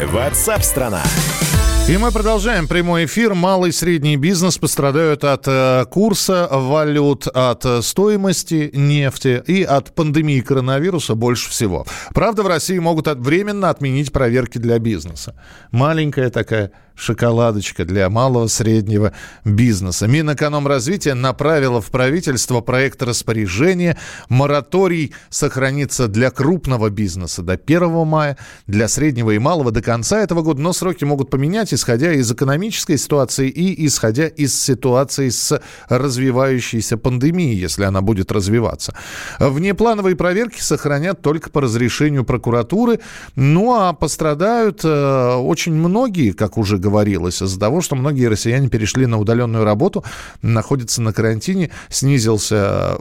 Ватсап-страна! 0.00 1.02
И 1.88 1.96
мы 1.96 2.12
продолжаем 2.12 2.68
прямой 2.68 3.06
эфир. 3.06 3.34
Малый 3.34 3.70
и 3.70 3.72
средний 3.72 4.16
бизнес 4.16 4.58
пострадают 4.58 5.24
от 5.24 5.48
э, 5.48 5.86
курса 5.90 6.46
валют, 6.50 7.26
от 7.26 7.64
э, 7.64 7.82
стоимости 7.82 8.70
нефти 8.74 9.42
и 9.46 9.64
от 9.64 9.94
пандемии 9.94 10.40
коронавируса 10.40 11.14
больше 11.14 11.50
всего. 11.50 11.84
Правда, 12.14 12.44
в 12.44 12.46
России 12.46 12.78
могут 12.78 13.08
временно 13.08 13.70
отменить 13.70 14.12
проверки 14.12 14.58
для 14.58 14.78
бизнеса. 14.78 15.34
Маленькая 15.72 16.30
такая 16.30 16.70
шоколадочка 16.98 17.84
для 17.84 18.10
малого 18.10 18.48
среднего 18.48 19.12
бизнеса. 19.44 20.06
Минэкономразвития 20.08 21.14
направила 21.14 21.80
в 21.80 21.86
правительство 21.90 22.60
проект 22.60 23.02
распоряжения. 23.02 23.96
Мораторий 24.28 25.14
сохранится 25.30 26.08
для 26.08 26.30
крупного 26.30 26.90
бизнеса 26.90 27.42
до 27.42 27.52
1 27.52 28.06
мая, 28.06 28.36
для 28.66 28.88
среднего 28.88 29.30
и 29.30 29.38
малого 29.38 29.70
до 29.70 29.80
конца 29.80 30.20
этого 30.20 30.42
года, 30.42 30.60
но 30.60 30.72
сроки 30.72 31.04
могут 31.04 31.30
поменять, 31.30 31.72
исходя 31.72 32.12
из 32.12 32.30
экономической 32.30 32.98
ситуации 32.98 33.48
и 33.48 33.86
исходя 33.86 34.26
из 34.26 34.60
ситуации 34.60 35.28
с 35.28 35.60
развивающейся 35.88 36.96
пандемией, 36.96 37.56
если 37.56 37.84
она 37.84 38.02
будет 38.02 38.32
развиваться. 38.32 38.94
Внеплановые 39.38 40.16
проверки 40.16 40.60
сохранят 40.60 41.22
только 41.22 41.50
по 41.50 41.60
разрешению 41.60 42.24
прокуратуры, 42.24 42.98
ну 43.36 43.74
а 43.74 43.92
пострадают 43.92 44.80
э, 44.84 45.34
очень 45.36 45.74
многие, 45.74 46.32
как 46.32 46.58
уже 46.58 46.78
говорили, 46.78 46.87
говорилось, 46.88 47.42
из-за 47.42 47.60
того, 47.60 47.82
что 47.82 47.96
многие 47.96 48.26
россияне 48.28 48.68
перешли 48.68 49.06
на 49.06 49.18
удаленную 49.18 49.64
работу, 49.64 50.04
находятся 50.40 51.02
на 51.02 51.12
карантине, 51.12 51.70
снизился, 51.90 52.96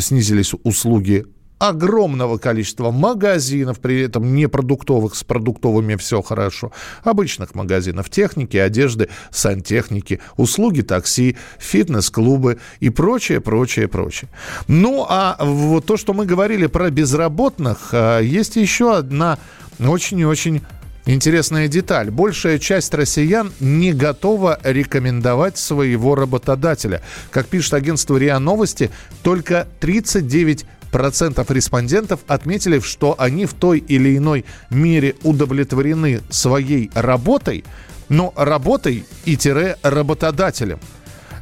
снизились 0.00 0.54
услуги 0.62 1.26
огромного 1.58 2.38
количества 2.38 2.90
магазинов, 2.90 3.80
при 3.80 4.02
этом 4.02 4.34
не 4.34 4.48
продуктовых, 4.48 5.14
с 5.14 5.24
продуктовыми 5.24 5.96
все 5.96 6.20
хорошо, 6.22 6.72
обычных 7.02 7.54
магазинов 7.54 8.10
техники, 8.10 8.56
одежды, 8.56 9.08
сантехники, 9.30 10.20
услуги 10.36 10.82
такси, 10.82 11.36
фитнес-клубы 11.58 12.58
и 12.80 12.90
прочее, 12.90 13.40
прочее, 13.40 13.88
прочее. 13.88 14.28
Ну, 14.68 15.06
а 15.08 15.36
вот 15.40 15.86
то, 15.86 15.96
что 15.96 16.12
мы 16.12 16.26
говорили 16.26 16.66
про 16.66 16.90
безработных, 16.90 17.90
а, 17.92 18.20
есть 18.20 18.56
еще 18.56 18.96
одна 18.96 19.38
очень 19.80 20.20
и 20.20 20.24
очень 20.24 20.62
Интересная 21.06 21.68
деталь. 21.68 22.10
Большая 22.10 22.58
часть 22.58 22.94
россиян 22.94 23.52
не 23.60 23.92
готова 23.92 24.58
рекомендовать 24.62 25.58
своего 25.58 26.14
работодателя. 26.14 27.02
Как 27.30 27.46
пишет 27.46 27.74
агентство 27.74 28.16
РИА 28.16 28.38
Новости, 28.38 28.90
только 29.22 29.68
39 29.80 30.64
процентов 30.90 31.50
респондентов 31.50 32.20
отметили, 32.26 32.78
что 32.80 33.16
они 33.18 33.44
в 33.44 33.52
той 33.52 33.80
или 33.80 34.16
иной 34.16 34.46
мере 34.70 35.16
удовлетворены 35.24 36.22
своей 36.30 36.90
работой, 36.94 37.64
но 38.08 38.32
работой 38.34 39.04
и 39.26 39.36
тире 39.36 39.76
работодателем. 39.82 40.78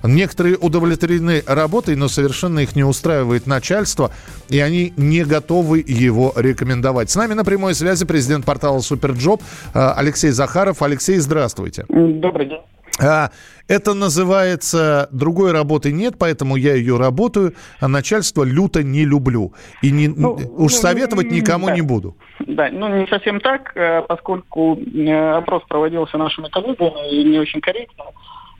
Некоторые 0.03 0.57
удовлетворены 0.57 1.43
работой, 1.47 1.97
но 1.97 2.09
совершенно 2.09 2.61
их 2.61 2.77
не 2.77 2.85
устраивает 2.85 3.47
начальство, 3.47 4.11
и 4.49 4.59
они 4.61 4.93
не 4.97 5.25
готовы 5.25 5.85
его 5.87 6.33
рекомендовать. 6.37 7.11
С 7.11 7.17
нами 7.17 7.35
на 7.35 7.45
прямой 7.45 7.75
связи 7.75 8.05
президент 8.05 8.45
портала 8.45 8.81
SuperJob 8.81 9.43
э, 9.75 9.93
Алексей 9.97 10.31
Захаров. 10.31 10.83
Алексей, 10.83 11.19
здравствуйте. 11.19 11.85
Добрый 11.89 12.49
день. 12.49 12.61
А, 13.01 13.31
это 13.69 13.95
называется 13.95 15.09
«другой 15.13 15.53
работы 15.53 15.93
нет, 15.93 16.17
поэтому 16.19 16.57
я 16.57 16.75
ее 16.75 16.99
работаю, 16.99 17.55
а 17.81 17.89
начальство 17.89 18.45
люто 18.45 18.83
не 18.83 19.05
люблю». 19.05 19.55
И 19.83 19.91
не, 19.91 20.09
ну, 20.09 20.35
уж 20.35 20.43
ну, 20.59 20.69
советовать 20.69 21.31
никому 21.31 21.67
да. 21.67 21.75
не 21.75 21.81
буду. 21.81 22.17
Да, 22.41 22.69
ну 22.71 23.01
не 23.01 23.07
совсем 23.07 23.41
так, 23.41 23.73
э, 23.77 24.03
поскольку 24.03 24.77
э, 24.77 25.31
опрос 25.37 25.63
проводился 25.69 26.19
нашими 26.19 26.49
коллегами 26.49 27.11
и 27.11 27.25
не 27.25 27.39
очень 27.39 27.61
корректно. 27.61 28.05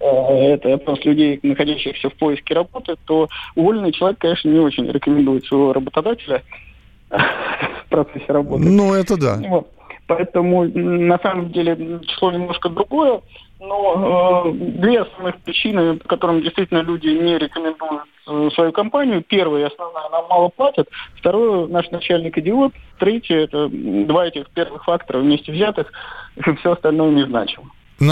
Э, 0.03 0.55
это 0.55 0.75
опрос 0.75 1.05
людей, 1.05 1.39
находящихся 1.43 2.11
в 2.11 2.15
поиске 2.15 2.55
работы, 2.55 2.97
то 3.07 3.29
уволенный 3.55 3.93
человек, 3.93 4.19
конечно, 4.19 4.49
не 4.49 4.59
очень 4.59 4.91
рекомендует 4.91 5.45
своего 5.47 5.73
работодателя 5.73 6.43
в 7.11 7.89
процессе 7.89 8.27
работы. 8.29 8.65
Ну, 8.65 8.95
это 8.95 9.17
да. 9.17 9.41
Вот. 9.49 9.69
Поэтому, 10.09 10.65
на 10.65 11.19
самом 11.21 11.53
деле, 11.53 12.01
число 12.07 12.33
немножко 12.33 12.69
другое. 12.69 13.21
Но 13.61 14.45
э, 14.47 14.53
две 14.53 15.03
основных 15.03 15.37
причины, 15.43 15.97
по 15.97 16.09
которым 16.09 16.43
действительно 16.43 16.81
люди 16.81 17.07
не 17.07 17.39
рекомендуют 17.39 18.03
э, 18.27 18.51
свою 18.55 18.73
компанию. 18.73 19.23
Первая 19.23 19.63
и 19.63 19.67
основная, 19.67 20.09
нам 20.09 20.27
мало 20.29 20.49
платят. 20.49 20.89
Второе, 21.15 21.69
наш 21.69 21.89
начальник 21.93 22.37
идиот. 22.37 22.73
Третье, 22.99 23.37
это 23.37 23.69
два 23.71 24.27
этих 24.27 24.51
первых 24.51 24.83
фактора 24.85 25.21
вместе 25.21 25.53
взятых. 25.53 25.93
Все 26.59 26.73
остальное 26.73 27.13
не 27.13 27.25
значимо. 27.25 27.71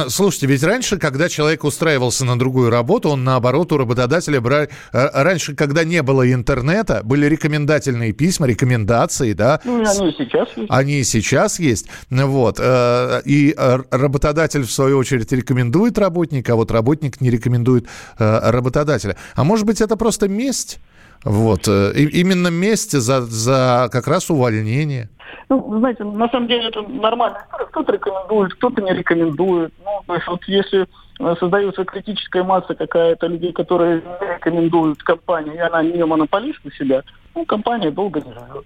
Слушайте, 0.09 0.47
ведь 0.47 0.62
раньше, 0.62 0.99
когда 0.99 1.28
человек 1.28 1.64
устраивался 1.64 2.25
на 2.25 2.38
другую 2.38 2.70
работу, 2.70 3.09
он 3.09 3.25
наоборот 3.25 3.73
у 3.73 3.78
работодателя 3.78 4.40
брал... 4.40 4.66
Раньше, 4.92 5.54
когда 5.54 5.85
не 5.85 6.02
было 6.02 6.30
интернета, 6.32 7.00
были 7.02 7.26
рекомендательные 7.26 8.12
письма, 8.12 8.47
рекомендации, 8.47 9.32
да? 9.32 9.61
Ну, 9.64 9.82
они 9.85 10.11
и 10.11 10.12
сейчас 10.16 10.49
есть. 10.56 10.70
Они 10.70 11.00
и 11.00 11.04
сейчас 11.04 11.59
есть. 11.59 11.87
Вот. 12.11 12.59
Э, 12.61 13.23
и 13.25 13.54
э, 13.56 13.78
работодатель, 13.90 14.62
в 14.62 14.70
свою 14.70 14.99
очередь, 14.99 15.32
рекомендует 15.32 15.99
работника, 15.99 16.52
а 16.52 16.56
вот 16.56 16.70
работник 16.70 17.20
не 17.20 17.30
рекомендует 17.30 17.87
э, 18.18 18.50
работодателя. 18.50 19.16
А 19.35 19.44
может 19.44 19.66
быть, 19.66 19.80
это 19.80 19.97
просто 19.97 20.28
месть? 20.28 20.78
Вот. 21.25 21.69
Э, 21.69 21.93
и, 21.95 22.21
именно 22.21 22.49
месть 22.49 22.93
за, 22.93 23.21
за 23.23 23.89
как 23.93 24.07
раз 24.07 24.31
увольнение. 24.31 25.09
Ну, 25.49 25.79
знаете, 25.79 26.05
на 26.05 26.29
самом 26.29 26.49
деле 26.49 26.69
это 26.69 26.83
нормально. 26.83 27.39
Кто-то 27.71 27.93
рекомендует, 27.93 28.55
кто-то 28.55 28.83
не 28.83 28.93
рекомендует. 28.93 29.73
Ну, 29.85 29.91
то 30.07 30.15
есть 30.15 30.27
вот 30.27 30.45
если 30.45 30.87
э, 31.19 31.35
создается 31.39 31.85
критическая 31.85 32.43
масса 32.43 32.75
какая-то 32.75 33.27
людей, 33.27 33.53
которые 33.53 34.03
рекомендуют 34.21 35.03
компанию, 35.03 35.55
и 35.55 35.59
она 35.59 35.83
не 35.83 36.05
монополист 36.05 36.61
у 36.65 36.71
себя, 36.71 37.03
ну, 37.35 37.45
компания 37.45 37.91
долго 37.91 38.21
не 38.21 38.33
живет. 38.33 38.65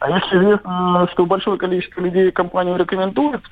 А 0.00 0.10
если 0.10 0.38
известно, 0.38 1.08
что 1.12 1.26
большое 1.26 1.58
количество 1.58 2.00
людей 2.00 2.30
компанию 2.30 2.76
рекомендует, 2.76 3.42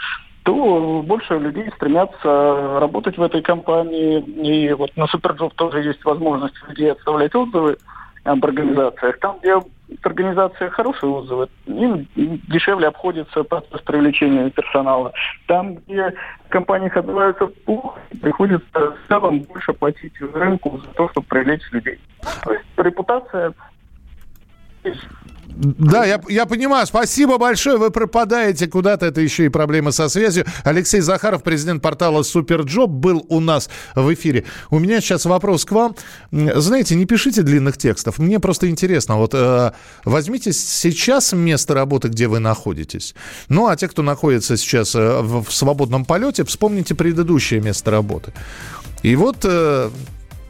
то 0.44 1.02
больше 1.04 1.38
людей 1.38 1.68
стремятся 1.74 2.78
работать 2.78 3.18
в 3.18 3.22
этой 3.22 3.42
компании. 3.42 4.20
И 4.20 4.72
вот 4.74 4.96
на 4.96 5.08
SuperJob 5.08 5.54
тоже 5.54 5.82
есть 5.82 6.04
возможность 6.04 6.54
людей 6.68 6.92
оставлять 6.92 7.34
отзывы 7.34 7.78
об 8.26 8.44
организациях. 8.44 9.18
Там, 9.20 9.38
где 9.38 9.56
организация 10.02 10.70
хорошие 10.70 11.10
отзывы, 11.10 11.48
им 11.66 12.08
дешевле 12.16 12.88
обходится 12.88 13.44
процесс 13.44 13.80
привлечения 13.82 14.50
персонала. 14.50 15.12
Там, 15.46 15.76
где 15.76 16.12
компании 16.48 16.90
отзываются 16.96 17.46
плохо, 17.46 18.00
приходится 18.20 18.66
в 18.72 18.96
целом 19.08 19.40
больше 19.40 19.72
платить 19.72 20.20
рынку 20.20 20.78
за 20.78 20.88
то, 20.94 21.08
чтобы 21.10 21.26
привлечь 21.28 21.70
людей. 21.70 22.00
То 22.42 22.52
есть 22.52 22.64
репутация 22.76 23.54
да, 25.56 26.04
я, 26.04 26.20
я 26.28 26.44
понимаю. 26.44 26.86
Спасибо 26.86 27.38
большое. 27.38 27.78
Вы 27.78 27.90
пропадаете 27.90 28.66
куда-то. 28.66 29.06
Это 29.06 29.20
еще 29.20 29.46
и 29.46 29.48
проблема 29.48 29.90
со 29.90 30.08
связью. 30.08 30.44
Алексей 30.64 31.00
Захаров, 31.00 31.42
президент 31.42 31.82
портала 31.82 32.22
Суперджоb, 32.22 32.90
был 32.90 33.24
у 33.28 33.40
нас 33.40 33.70
в 33.94 34.12
эфире. 34.12 34.44
У 34.70 34.78
меня 34.78 35.00
сейчас 35.00 35.24
вопрос 35.24 35.64
к 35.64 35.72
вам. 35.72 35.96
Знаете, 36.30 36.94
не 36.94 37.06
пишите 37.06 37.42
длинных 37.42 37.78
текстов. 37.78 38.18
Мне 38.18 38.38
просто 38.38 38.68
интересно. 38.68 39.16
Вот 39.16 39.32
э, 39.32 39.72
возьмите 40.04 40.52
сейчас 40.52 41.32
место 41.32 41.72
работы, 41.72 42.08
где 42.08 42.28
вы 42.28 42.38
находитесь. 42.38 43.14
Ну, 43.48 43.66
а 43.66 43.76
те, 43.76 43.88
кто 43.88 44.02
находится 44.02 44.58
сейчас 44.58 44.94
э, 44.94 45.20
в, 45.22 45.44
в 45.44 45.52
свободном 45.52 46.04
полете, 46.04 46.44
вспомните 46.44 46.94
предыдущее 46.94 47.62
место 47.62 47.90
работы. 47.90 48.32
И 49.02 49.16
вот 49.16 49.38
э, 49.44 49.90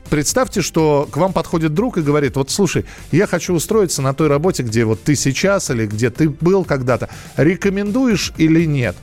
представьте, 0.09 0.63
что 0.63 1.09
к 1.11 1.17
вам 1.17 1.33
подходит 1.33 1.75
друг 1.75 1.99
и 1.99 2.03
говорит, 2.03 2.37
вот 2.37 2.51
слушай, 2.51 2.85
я 3.13 3.27
хочу 3.27 3.55
устроиться 3.55 4.03
на 4.03 4.15
той 4.15 4.29
работе, 4.29 4.63
где 4.63 4.85
вот 4.85 5.03
ты 5.03 5.17
сейчас 5.17 5.71
или 5.71 5.87
где 5.87 6.11
ты 6.11 6.29
был 6.29 6.65
когда-то. 6.65 7.09
Рекомендуешь 7.37 8.33
или 8.39 8.65
нет? 8.65 8.97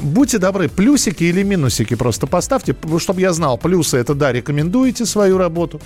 Будьте 0.00 0.38
добры, 0.38 0.68
плюсики 0.68 1.24
или 1.24 1.42
минусики 1.42 1.94
просто 1.94 2.26
поставьте, 2.26 2.74
чтобы 2.98 3.20
я 3.20 3.32
знал. 3.32 3.58
Плюсы 3.58 3.96
это 3.96 4.14
да, 4.14 4.32
рекомендуете 4.32 5.06
свою 5.06 5.38
работу 5.38 5.80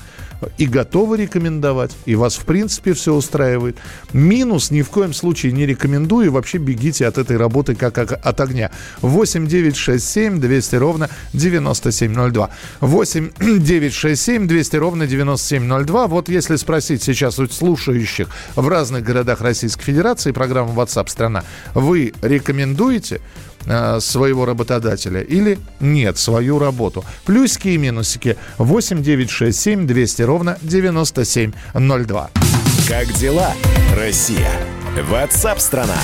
и 0.59 0.67
готовы 0.67 1.17
рекомендовать, 1.17 1.93
и 2.05 2.15
вас 2.15 2.37
в 2.37 2.45
принципе 2.45 2.93
все 2.93 3.15
устраивает. 3.15 3.77
Минус 4.13 4.71
ни 4.71 4.83
в 4.83 4.91
коем 4.91 5.13
случае 5.13 5.53
не 5.53 5.67
рекомендую, 5.67 6.33
вообще 6.33 6.59
бегите 6.59 7.07
от 7.07 7.19
этой 7.19 7.37
работы 7.37 7.75
как 7.75 7.99
от 7.99 8.41
огня. 8.41 8.71
8 9.01 9.47
9 9.47 9.77
6 9.77 10.05
7 10.07 10.41
200 10.41 10.77
ровно 10.77 11.11
9702. 11.33 12.51
8 12.81 13.31
9 13.59 13.93
6 13.93 14.23
7 14.25 14.47
200 14.47 14.77
ровно 14.77 15.07
9702. 15.07 16.07
Вот 16.07 16.31
если 16.31 16.57
спросить 16.57 17.03
сейчас 17.03 17.39
у 17.39 17.47
слушающих 17.47 18.29
в 18.57 18.67
разных 18.69 19.05
городах 19.05 19.43
Российской 19.43 19.85
Федерации 19.85 20.33
программу 20.33 20.73
WhatsApp 20.73 21.09
страна, 21.09 21.45
вы 21.75 22.15
рекомендуете? 22.23 23.21
Э, 23.67 23.99
своего 24.01 24.45
работодателя 24.45 25.23
или 25.23 25.59
нет 25.81 26.19
свою 26.19 26.59
работу. 26.59 27.05
Плюсики 27.25 27.69
и 27.69 27.79
минусики 27.79 28.37
8 28.59 29.03
9 29.03 29.31
6 29.31 29.59
7 29.59 29.87
200 29.87 30.23
ровно 30.23 30.59
9702. 30.63 32.31
Как 32.89 33.13
дела, 33.15 33.53
Россия? 33.95 34.51
Ватсап-страна! 35.09 35.99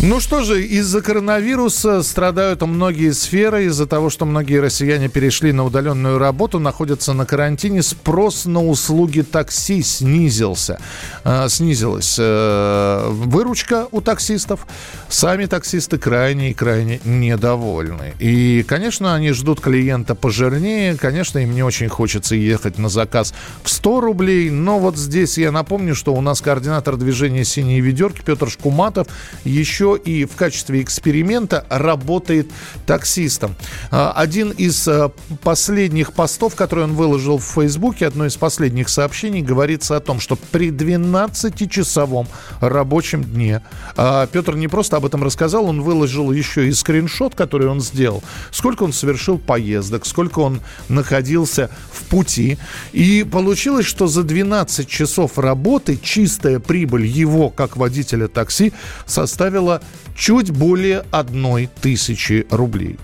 Ну 0.00 0.20
что 0.20 0.44
же, 0.44 0.62
из-за 0.62 1.02
коронавируса 1.02 2.04
страдают 2.04 2.62
многие 2.62 3.10
сферы. 3.10 3.64
Из-за 3.64 3.84
того, 3.84 4.10
что 4.10 4.26
многие 4.26 4.60
россияне 4.60 5.08
перешли 5.08 5.50
на 5.50 5.64
удаленную 5.64 6.18
работу, 6.18 6.60
находятся 6.60 7.14
на 7.14 7.26
карантине, 7.26 7.82
спрос 7.82 8.44
на 8.44 8.64
услуги 8.64 9.22
такси 9.22 9.82
снизился. 9.82 10.78
Э, 11.24 11.48
снизилась 11.48 12.14
э, 12.16 13.08
выручка 13.10 13.88
у 13.90 14.00
таксистов. 14.00 14.68
Сами 15.08 15.46
таксисты 15.46 15.98
крайне 15.98 16.52
и 16.52 16.54
крайне 16.54 17.00
недовольны. 17.04 18.14
И, 18.20 18.64
конечно, 18.68 19.16
они 19.16 19.32
ждут 19.32 19.60
клиента 19.60 20.14
пожирнее. 20.14 20.96
Конечно, 20.96 21.40
им 21.40 21.56
не 21.56 21.64
очень 21.64 21.88
хочется 21.88 22.36
ехать 22.36 22.78
на 22.78 22.88
заказ 22.88 23.34
в 23.64 23.68
100 23.68 24.00
рублей. 24.00 24.50
Но 24.50 24.78
вот 24.78 24.96
здесь 24.96 25.38
я 25.38 25.50
напомню, 25.50 25.96
что 25.96 26.14
у 26.14 26.20
нас 26.20 26.40
координатор 26.40 26.96
движения 26.96 27.44
«Синие 27.44 27.80
ведерки» 27.80 28.22
Петр 28.24 28.48
Шкуматов 28.48 29.08
еще 29.42 29.87
и 29.96 30.24
в 30.24 30.36
качестве 30.36 30.82
эксперимента 30.82 31.64
работает 31.68 32.50
таксистом. 32.86 33.54
А, 33.90 34.12
один 34.12 34.50
из 34.50 34.86
а, 34.88 35.12
последних 35.42 36.12
постов, 36.12 36.54
который 36.54 36.84
он 36.84 36.94
выложил 36.94 37.38
в 37.38 37.44
Фейсбуке, 37.44 38.06
одно 38.06 38.26
из 38.26 38.36
последних 38.36 38.88
сообщений, 38.88 39.42
говорится 39.42 39.96
о 39.96 40.00
том, 40.00 40.20
что 40.20 40.36
при 40.36 40.70
12-часовом 40.70 42.26
рабочем 42.60 43.24
дне 43.24 43.62
а, 43.96 44.26
Петр 44.26 44.54
не 44.54 44.68
просто 44.68 44.96
об 44.96 45.06
этом 45.06 45.22
рассказал, 45.22 45.66
он 45.66 45.82
выложил 45.82 46.32
еще 46.32 46.68
и 46.68 46.72
скриншот, 46.72 47.34
который 47.34 47.68
он 47.68 47.80
сделал, 47.80 48.22
сколько 48.50 48.82
он 48.82 48.92
совершил 48.92 49.38
поездок, 49.38 50.06
сколько 50.06 50.40
он 50.40 50.60
находился 50.88 51.70
в 51.92 52.04
пути. 52.04 52.58
И 52.92 53.24
получилось, 53.24 53.86
что 53.86 54.06
за 54.06 54.22
12 54.22 54.88
часов 54.88 55.38
работы 55.38 55.98
чистая 56.00 56.58
прибыль 56.60 57.06
его, 57.06 57.50
как 57.50 57.76
водителя 57.76 58.28
такси, 58.28 58.72
составила 59.06 59.77
чуть 60.16 60.50
более 60.50 61.04
одной 61.10 61.68
тысячи 61.80 62.46
рублей. 62.50 62.98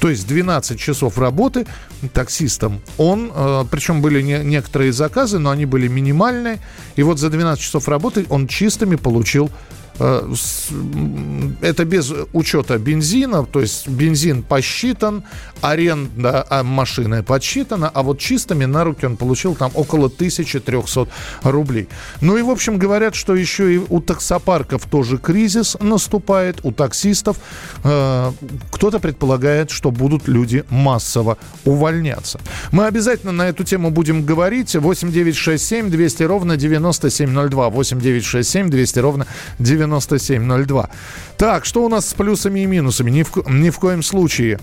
То 0.00 0.10
есть 0.10 0.28
12 0.28 0.78
часов 0.78 1.18
работы 1.18 1.66
таксистом. 2.12 2.82
Он, 2.98 3.32
э, 3.34 3.64
причем 3.70 4.02
были 4.02 4.20
не, 4.20 4.38
некоторые 4.44 4.92
заказы, 4.92 5.38
но 5.38 5.50
они 5.50 5.64
были 5.64 5.88
минимальные. 5.88 6.58
И 6.96 7.02
вот 7.02 7.18
за 7.18 7.30
12 7.30 7.62
часов 7.62 7.88
работы 7.88 8.26
он 8.28 8.46
чистыми 8.46 8.96
получил 8.96 9.50
это 9.98 11.84
без 11.84 12.12
учета 12.32 12.78
бензина, 12.78 13.44
то 13.44 13.60
есть 13.60 13.88
бензин 13.88 14.42
посчитан, 14.42 15.24
аренда 15.60 16.46
а, 16.48 16.62
машины 16.62 17.22
подсчитана, 17.22 17.88
а 17.88 18.02
вот 18.02 18.18
чистыми 18.18 18.66
на 18.66 18.84
руки 18.84 19.06
он 19.06 19.16
получил 19.16 19.54
там 19.54 19.70
около 19.74 20.06
1300 20.06 21.08
рублей. 21.42 21.88
Ну 22.20 22.36
и, 22.36 22.42
в 22.42 22.50
общем, 22.50 22.78
говорят, 22.78 23.14
что 23.14 23.34
еще 23.34 23.74
и 23.74 23.78
у 23.78 24.00
таксопарков 24.00 24.86
тоже 24.86 25.18
кризис 25.18 25.76
наступает, 25.80 26.60
у 26.62 26.72
таксистов. 26.72 27.38
Э, 27.84 28.32
кто-то 28.70 28.98
предполагает, 28.98 29.70
что 29.70 29.90
будут 29.90 30.28
люди 30.28 30.64
массово 30.70 31.38
увольняться. 31.64 32.40
Мы 32.72 32.86
обязательно 32.86 33.32
на 33.32 33.48
эту 33.48 33.64
тему 33.64 33.90
будем 33.90 34.24
говорить. 34.24 34.74
8967 34.74 35.90
200 35.90 36.22
ровно 36.24 36.56
9702. 36.56 37.70
8967 37.70 38.70
200 38.70 38.98
ровно 38.98 39.26
9702. 39.58 39.85
9702. 39.86 40.90
Так, 41.36 41.64
что 41.64 41.84
у 41.84 41.88
нас 41.88 42.08
с 42.08 42.14
плюсами 42.14 42.60
и 42.60 42.66
минусами? 42.66 43.10
Ни 43.10 43.22
в, 43.22 43.30
ни 43.48 43.70
в 43.70 43.78
коем 43.78 44.02
случае. 44.02 44.58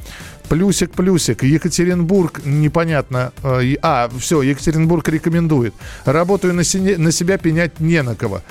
Плюсик, 0.49 0.91
плюсик. 0.91 1.43
Екатеринбург, 1.43 2.41
непонятно. 2.45 3.31
Э, 3.43 3.75
а, 3.81 4.09
все, 4.19 4.41
Екатеринбург 4.41 5.07
рекомендует. 5.09 5.73
Работаю 6.05 6.53
на, 6.53 6.63
сине, 6.63 6.97
на 6.97 7.11
себя, 7.11 7.37
пенять 7.37 7.79
не 7.79 8.01
на 8.03 8.15
кого. 8.15 8.41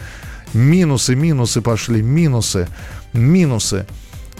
Минусы, 0.55 1.15
минусы 1.15 1.63
пошли, 1.63 2.03
минусы, 2.03 2.69
минусы 3.13 3.87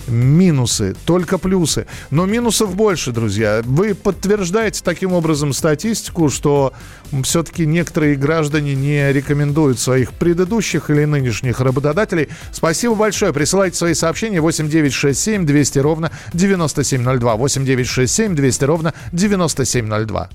минусы, 0.09 0.95
только 1.05 1.39
плюсы. 1.39 1.87
Но 2.11 2.27
минусов 2.27 2.75
больше, 2.75 3.13
друзья. 3.13 3.63
Вы 3.65 3.95
подтверждаете 3.95 4.83
таким 4.85 5.13
образом 5.13 5.53
статистику, 5.53 6.29
что 6.31 6.73
все-таки 7.23 7.67
некоторые 7.67 8.17
граждане 8.17 8.75
не 8.75 9.13
рекомендуют 9.13 9.79
своих 9.79 10.13
предыдущих 10.13 10.91
или 10.91 11.05
нынешних 11.05 11.61
работодателей. 11.61 12.29
Спасибо 12.53 12.95
большое. 12.95 13.33
Присылайте 13.33 13.77
свои 13.77 13.95
сообщения 13.95 14.41
8967 14.41 15.47
200 15.47 15.79
ровно 15.79 16.11
9702. 16.33 17.37
8967 17.37 18.35
200 18.35 18.65
ровно 18.65 18.95
9702. 19.13 20.31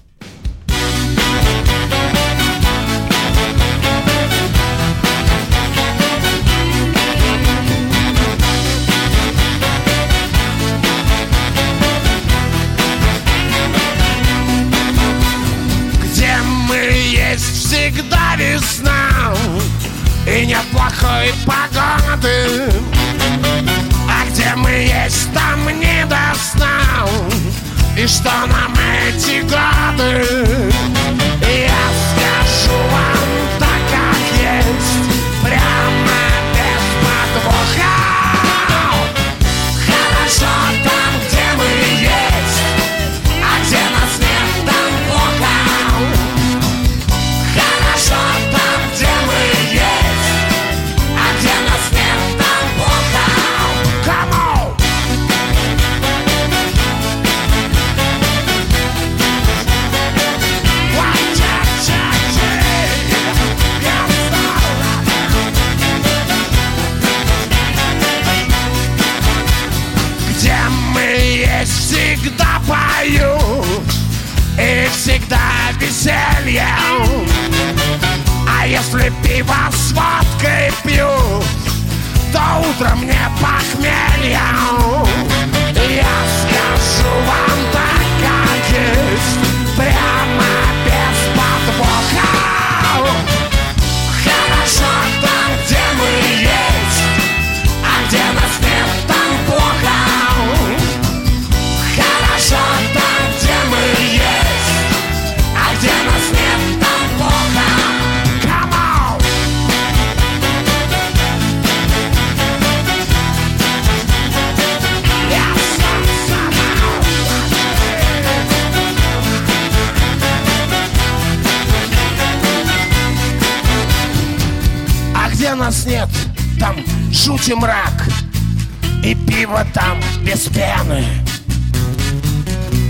Пиво 129.58 129.66
там 129.74 130.00
без 130.22 130.42
пены. 130.48 131.04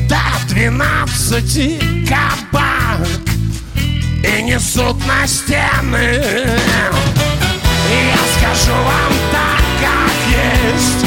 До 0.10 0.18
двенадцати 0.50 1.80
кабак 2.08 3.08
И 4.24 4.42
несут 4.42 4.98
на 5.08 5.28
стены. 5.28 6.22
Я 7.90 8.18
скажу 8.38 8.74
вам 8.74 9.14
так, 9.32 9.64
как 9.82 10.12
есть 10.30 11.07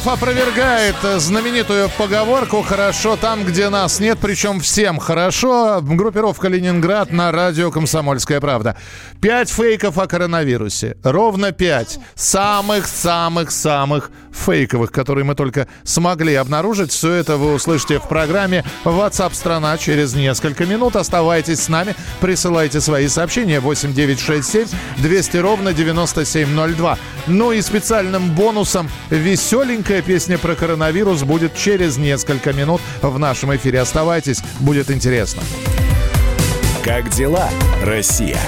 Шнуров 0.00 0.22
опровергает 0.22 0.96
э, 1.02 1.18
знаменитую 1.18 1.90
поговорку 1.98 2.62
«Хорошо 2.62 3.16
там, 3.16 3.44
где 3.44 3.68
нас 3.68 4.00
нет», 4.00 4.18
причем 4.20 4.60
всем 4.60 4.98
хорошо. 4.98 5.80
Группировка 5.82 6.48
«Ленинград» 6.48 7.12
на 7.12 7.32
радио 7.32 7.70
«Комсомольская 7.70 8.40
правда». 8.40 8.76
Пять 9.20 9.50
фейков 9.50 9.98
о 9.98 10.06
коронавирусе. 10.06 10.96
Ровно 11.02 11.52
пять. 11.52 11.98
Самых-самых-самых 12.14 14.10
фейковых, 14.32 14.92
которые 14.92 15.24
мы 15.24 15.34
только 15.34 15.66
смогли 15.84 16.34
обнаружить. 16.34 16.92
Все 16.92 17.12
это 17.12 17.36
вы 17.36 17.54
услышите 17.54 17.98
в 17.98 18.08
программе 18.08 18.64
WhatsApp 18.84 19.34
страна 19.34 19.76
через 19.76 20.14
несколько 20.14 20.64
минут. 20.66 20.96
Оставайтесь 20.96 21.60
с 21.60 21.68
нами, 21.68 21.94
присылайте 22.20 22.80
свои 22.80 23.08
сообщения 23.08 23.60
8967 23.60 24.68
200 24.98 25.36
ровно 25.36 25.72
9702. 25.72 26.98
Ну 27.26 27.52
и 27.52 27.60
специальным 27.60 28.30
бонусом 28.34 28.88
веселенькая 29.90 30.02
песня 30.02 30.38
про 30.38 30.54
коронавирус 30.54 31.24
будет 31.24 31.54
через 31.54 31.96
несколько 31.96 32.52
минут 32.52 32.80
в 33.02 33.18
нашем 33.18 33.54
эфире. 33.56 33.80
Оставайтесь, 33.80 34.40
будет 34.60 34.90
интересно. 34.90 35.42
Как 36.84 37.08
дела, 37.10 37.48
Россия? 37.82 38.38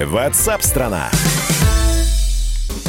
Ватсап-страна! 0.00 1.10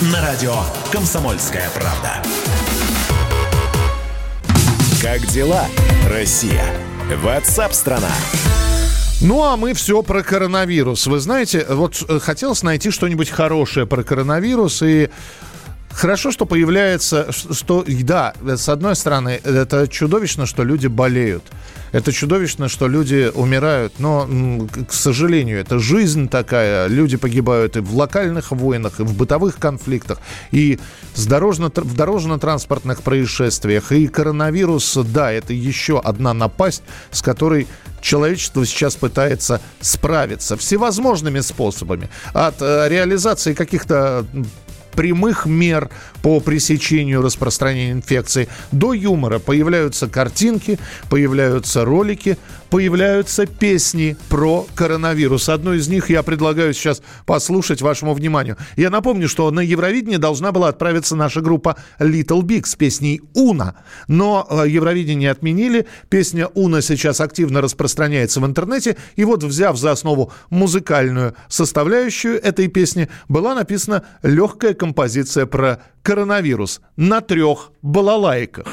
На 0.00 0.22
радио 0.22 0.54
«Комсомольская 0.90 1.68
правда». 1.74 2.22
Как 5.02 5.26
дела, 5.26 5.66
Россия? 6.08 6.64
Ватсап-страна! 7.22 8.08
Ну, 9.20 9.44
а 9.44 9.58
мы 9.58 9.74
все 9.74 10.02
про 10.02 10.22
коронавирус. 10.22 11.06
Вы 11.06 11.20
знаете, 11.20 11.66
вот 11.68 12.02
э, 12.08 12.18
хотелось 12.18 12.62
найти 12.62 12.90
что-нибудь 12.90 13.28
хорошее 13.28 13.84
про 13.84 14.02
коронавирус, 14.02 14.80
и 14.80 15.10
Хорошо, 15.92 16.30
что 16.30 16.46
появляется, 16.46 17.30
что, 17.32 17.84
да, 17.86 18.32
с 18.44 18.68
одной 18.68 18.94
стороны, 18.94 19.40
это 19.42 19.88
чудовищно, 19.88 20.46
что 20.46 20.62
люди 20.62 20.86
болеют. 20.86 21.42
Это 21.92 22.12
чудовищно, 22.12 22.68
что 22.68 22.86
люди 22.86 23.30
умирают, 23.34 23.94
но, 23.98 24.28
к 24.88 24.92
сожалению, 24.92 25.58
это 25.58 25.80
жизнь 25.80 26.28
такая. 26.28 26.86
Люди 26.86 27.16
погибают 27.16 27.76
и 27.76 27.80
в 27.80 27.96
локальных 27.96 28.52
войнах, 28.52 29.00
и 29.00 29.02
в 29.02 29.16
бытовых 29.16 29.58
конфликтах, 29.58 30.20
и 30.52 30.78
с 31.14 31.26
дорожно, 31.26 31.72
в 31.74 31.96
дорожно-транспортных 31.96 33.02
происшествиях. 33.02 33.90
И 33.90 34.06
коронавирус, 34.06 34.96
да, 34.96 35.32
это 35.32 35.52
еще 35.52 35.98
одна 35.98 36.32
напасть, 36.32 36.84
с 37.10 37.22
которой 37.22 37.66
человечество 38.00 38.64
сейчас 38.64 38.94
пытается 38.94 39.60
справиться 39.80 40.56
всевозможными 40.56 41.40
способами. 41.40 42.08
От 42.32 42.62
э, 42.62 42.88
реализации 42.88 43.52
каких-то 43.52 44.24
прямых 44.94 45.46
мер 45.46 45.90
по 46.22 46.40
пресечению 46.40 47.22
распространения 47.22 47.92
инфекции 47.92 48.48
до 48.72 48.92
юмора. 48.92 49.38
Появляются 49.38 50.08
картинки, 50.08 50.78
появляются 51.08 51.84
ролики, 51.84 52.36
появляются 52.70 53.46
песни 53.46 54.16
про 54.28 54.66
коронавирус. 54.74 55.48
Одну 55.48 55.74
из 55.74 55.88
них 55.88 56.08
я 56.08 56.22
предлагаю 56.22 56.72
сейчас 56.72 57.02
послушать 57.26 57.82
вашему 57.82 58.14
вниманию. 58.14 58.56
Я 58.76 58.90
напомню, 58.90 59.28
что 59.28 59.50
на 59.50 59.60
Евровидение 59.60 60.18
должна 60.18 60.52
была 60.52 60.68
отправиться 60.68 61.16
наша 61.16 61.40
группа 61.40 61.76
Little 61.98 62.42
Big 62.42 62.66
с 62.66 62.76
песней 62.76 63.20
«Уна». 63.34 63.74
Но 64.08 64.46
э, 64.48 64.68
Евровидение 64.68 65.30
отменили. 65.30 65.86
Песня 66.08 66.48
«Уна» 66.54 66.80
сейчас 66.80 67.20
активно 67.20 67.60
распространяется 67.60 68.40
в 68.40 68.46
интернете. 68.46 68.96
И 69.16 69.24
вот, 69.24 69.42
взяв 69.42 69.76
за 69.76 69.90
основу 69.90 70.32
музыкальную 70.50 71.34
составляющую 71.48 72.42
этой 72.42 72.68
песни, 72.68 73.08
была 73.28 73.54
написана 73.54 74.04
легкая 74.22 74.74
композиция 74.74 75.46
про 75.46 75.80
коронавирус 76.10 76.80
на 76.96 77.20
трех 77.20 77.70
балалайках. 77.82 78.66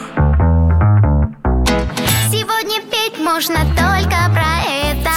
Сегодня 2.32 2.82
петь 2.90 3.20
можно 3.20 3.60
только 3.76 4.18
про 4.34 4.64
это. 4.66 5.12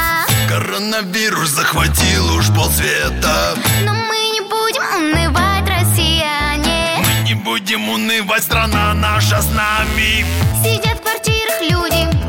Коронавирус 0.47 1.49
захватил 1.49 2.37
уж 2.37 2.49
полсвета. 2.49 3.55
Но 3.87 3.95
мы 3.95 4.19
не 4.35 4.43
будем 4.43 4.83
унывать, 4.97 5.67
россияне. 5.67 6.99
Мы 6.99 7.27
не 7.27 7.35
будем 7.35 7.89
унывать, 7.89 8.43
страна 8.43 8.93
наша 8.93 9.41
с 9.41 9.51
нами. 9.55 10.27
Сидят 10.63 10.99
в 10.99 11.03
квартирах 11.03 11.63
люди, 11.63 12.20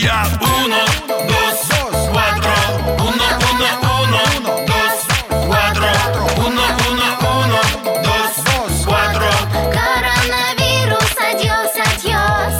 упражнения 0.00 0.30
Уно, 0.64 0.82
дос, 1.28 1.68
квадро. 2.08 2.56
Уно, 2.98 3.28
уно, 3.50 3.70
уно, 4.00 4.22
дос, 4.66 4.98
квадро. 5.28 5.92
Уно, 6.36 6.64
уно, 6.88 7.08
уно, 7.22 7.60
dos, 8.02 8.36
cuatro. 8.84 9.32
Coronavirus, 9.74 11.14
adiós, 11.18 11.74
adiós 11.86 12.56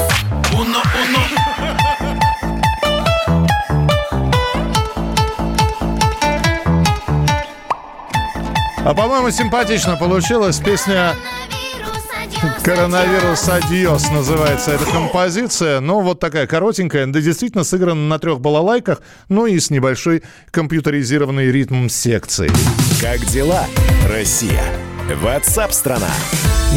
Uno, 0.52 0.80
uno. 0.80 1.22
А 8.84 8.94
по-моему, 8.94 9.30
симпатично 9.30 9.96
получилась 9.96 10.58
песня 10.58 11.14
Coronavirus, 12.40 12.60
adiós, 12.62 12.62
«Коронавирус 12.62 13.48
Адьос» 13.48 14.10
называется 14.10 14.70
эта 14.72 14.84
композиция. 14.86 15.80
Ну, 15.80 16.00
вот 16.00 16.20
такая 16.20 16.46
коротенькая, 16.46 17.06
да 17.06 17.20
действительно 17.20 17.64
сыграна 17.64 18.08
на 18.08 18.18
трех 18.18 18.40
балалайках, 18.40 19.02
ну 19.28 19.46
и 19.46 19.58
с 19.58 19.70
небольшой 19.70 20.22
компьютеризированной 20.50 21.50
ритм 21.52 21.88
секции. 21.88 22.50
Как 23.00 23.20
дела, 23.26 23.66
Россия? 24.08 24.62
Ватсап-страна! 25.22 26.08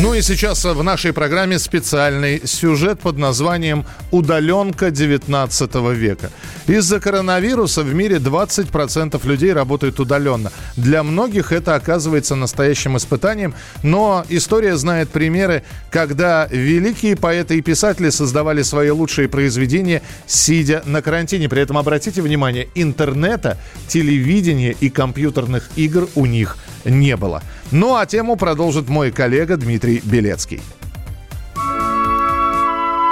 Ну 0.02 0.16
и 0.16 0.24
сейчас 0.24 0.66
в 0.66 0.82
нашей 0.82 1.14
программе 1.14 1.60
специальный 1.60 2.42
сюжет 2.48 3.00
под 3.00 3.18
названием 3.20 3.86
«Удаленка 4.10 4.90
19 4.90 5.76
века». 5.96 6.32
Из-за 6.66 7.00
коронавируса 7.00 7.84
в 7.84 7.94
мире 7.94 8.18
20% 8.18 9.26
людей 9.28 9.54
работают 9.54 10.00
удаленно. 10.00 10.52
Для 10.76 11.04
многих 11.04 11.52
это 11.52 11.76
оказывается 11.76 12.36
настоящим 12.36 12.98
испытанием, 12.98 13.54
но 13.84 14.26
история 14.30 14.78
знает 14.78 15.10
примеры, 15.10 15.64
когда 15.92 16.48
великие 16.50 17.16
поэты 17.16 17.60
и 17.60 17.62
писатели 17.62 18.10
создавали 18.10 18.64
свои 18.64 18.90
лучшие 18.90 19.30
произведения, 19.30 20.02
сидя 20.26 20.82
на 20.86 21.04
карантине. 21.04 21.50
При 21.50 21.62
этом, 21.62 21.78
обратите 21.78 22.24
внимание, 22.24 22.68
интернета, 22.74 23.60
телевидения 23.88 24.72
и 24.72 24.90
компьютерных 24.90 25.70
игр 25.76 26.10
у 26.16 26.26
них 26.26 26.58
не 26.86 27.16
было. 27.16 27.44
Ну 27.72 27.96
а 27.96 28.06
тему 28.06 28.36
продолжит 28.36 28.88
мой 28.88 29.12
коллега 29.12 29.58
Дмитрий 29.58 29.83
Белецкий. 30.04 30.62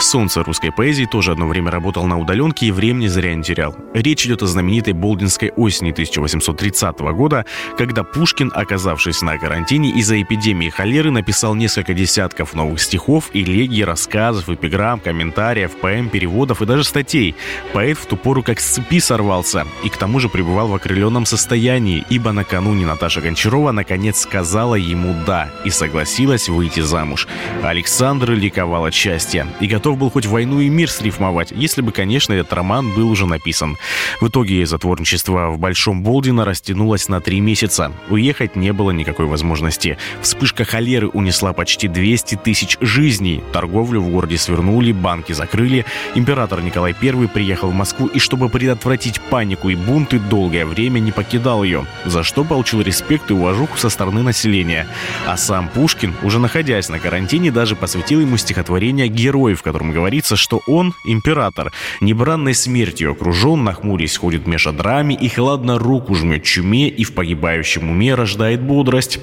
Солнце 0.03 0.43
русской 0.43 0.71
поэзии 0.71 1.05
тоже 1.05 1.31
одно 1.31 1.47
время 1.47 1.71
работал 1.71 2.05
на 2.05 2.19
удаленке 2.19 2.65
и 2.65 2.71
времени 2.71 3.07
зря 3.07 3.33
не 3.35 3.43
терял. 3.43 3.75
Речь 3.93 4.25
идет 4.25 4.41
о 4.41 4.47
знаменитой 4.47 4.93
Болдинской 4.93 5.51
осени 5.51 5.91
1830 5.91 6.99
года, 6.99 7.45
когда 7.77 8.03
Пушкин, 8.03 8.51
оказавшись 8.53 9.21
на 9.21 9.37
карантине 9.37 9.91
из-за 9.91 10.21
эпидемии 10.21 10.69
холеры, 10.69 11.11
написал 11.11 11.55
несколько 11.55 11.93
десятков 11.93 12.53
новых 12.53 12.81
стихов, 12.81 13.29
элегий, 13.33 13.83
рассказов, 13.83 14.49
эпиграмм, 14.49 14.99
комментариев, 14.99 15.71
поэм, 15.79 16.09
переводов 16.09 16.61
и 16.61 16.65
даже 16.65 16.83
статей. 16.83 17.35
Поэт 17.73 17.97
в 17.97 18.05
ту 18.05 18.17
пору 18.17 18.43
как 18.43 18.59
с 18.59 18.65
цепи 18.65 18.99
сорвался 18.99 19.65
и 19.83 19.89
к 19.89 19.97
тому 19.97 20.19
же 20.19 20.29
пребывал 20.29 20.67
в 20.67 20.75
окрыленном 20.75 21.25
состоянии, 21.25 22.03
ибо 22.09 22.31
накануне 22.31 22.85
Наташа 22.85 23.21
Гончарова 23.21 23.71
наконец 23.71 24.19
сказала 24.21 24.75
ему 24.75 25.15
«да» 25.25 25.49
и 25.65 25.69
согласилась 25.69 26.49
выйти 26.49 26.79
замуж. 26.79 27.27
Александр 27.63 28.31
ликовал 28.31 28.85
от 28.85 28.93
счастья 28.93 29.47
и 29.59 29.67
готов 29.67 29.90
был 29.95 30.09
хоть 30.09 30.25
войну 30.25 30.59
и 30.59 30.69
мир 30.69 30.89
срифмовать, 30.89 31.51
если 31.51 31.81
бы, 31.81 31.91
конечно, 31.91 32.33
этот 32.33 32.53
роман 32.53 32.93
был 32.93 33.09
уже 33.09 33.25
написан. 33.25 33.77
В 34.19 34.27
итоге 34.27 34.65
затворничество 34.65 35.51
в 35.51 35.59
Большом 35.59 36.03
Болдино 36.03 36.45
растянулось 36.45 37.07
на 37.07 37.21
три 37.21 37.39
месяца. 37.39 37.91
Уехать 38.09 38.55
не 38.55 38.73
было 38.73 38.91
никакой 38.91 39.25
возможности. 39.25 39.97
Вспышка 40.21 40.65
холеры 40.65 41.07
унесла 41.07 41.53
почти 41.53 41.87
200 41.87 42.35
тысяч 42.35 42.77
жизней. 42.81 43.43
Торговлю 43.53 44.01
в 44.01 44.09
городе 44.09 44.37
свернули, 44.37 44.91
банки 44.91 45.33
закрыли. 45.33 45.85
Император 46.15 46.61
Николай 46.61 46.95
I 47.01 47.27
приехал 47.27 47.69
в 47.69 47.73
Москву 47.73 48.07
и, 48.07 48.19
чтобы 48.19 48.49
предотвратить 48.49 49.21
панику 49.21 49.69
и 49.69 49.75
бунты, 49.75 50.19
долгое 50.19 50.65
время 50.65 50.99
не 50.99 51.11
покидал 51.11 51.63
ее, 51.63 51.85
за 52.05 52.23
что 52.23 52.43
получил 52.43 52.81
респект 52.81 53.31
и 53.31 53.33
уважуху 53.33 53.77
со 53.77 53.89
стороны 53.89 54.21
населения. 54.23 54.87
А 55.27 55.37
сам 55.37 55.69
Пушкин, 55.69 56.13
уже 56.23 56.39
находясь 56.39 56.89
на 56.89 56.99
карантине, 56.99 57.51
даже 57.51 57.75
посвятил 57.75 58.19
ему 58.19 58.37
стихотворение 58.37 59.07
«Герой», 59.07 59.53
в 59.53 59.63
котором 59.81 59.91
говорится, 59.91 60.35
что 60.35 60.61
он, 60.67 60.93
император, 61.05 61.71
небранной 62.01 62.53
смертью 62.53 63.11
окружен, 63.11 63.63
нахмурясь, 63.63 64.17
ходит 64.17 64.45
меж 64.47 64.65
драми 64.65 65.13
и 65.13 65.27
хладно 65.27 65.79
руку 65.79 66.13
жмет 66.13 66.43
чуме 66.43 66.87
и 66.87 67.03
в 67.03 67.13
погибающем 67.13 67.89
уме 67.89 68.13
рождает 68.13 68.61
бодрость. 68.61 69.19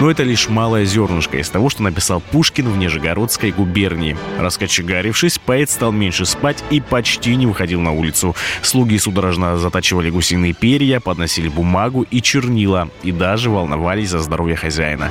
Но 0.00 0.10
это 0.10 0.22
лишь 0.22 0.48
малое 0.48 0.86
зернышко 0.86 1.38
из 1.38 1.50
того, 1.50 1.68
что 1.68 1.82
написал 1.82 2.20
Пушкин 2.20 2.68
в 2.68 2.78
Нижегородской 2.78 3.52
губернии. 3.52 4.16
Раскочегарившись, 4.38 5.38
поэт 5.38 5.68
стал 5.70 5.92
меньше 5.92 6.24
спать 6.24 6.64
и 6.70 6.80
почти 6.80 7.36
не 7.36 7.46
выходил 7.46 7.80
на 7.80 7.92
улицу. 7.92 8.34
Слуги 8.62 8.98
судорожно 8.98 9.58
затачивали 9.58 10.10
гусиные 10.10 10.54
перья, 10.54 11.00
подносили 11.00 11.48
бумагу 11.48 12.06
и 12.10 12.22
чернила, 12.22 12.88
и 13.02 13.12
даже 13.12 13.50
волновались 13.50 14.10
за 14.10 14.20
здоровье 14.20 14.56
хозяина. 14.56 15.10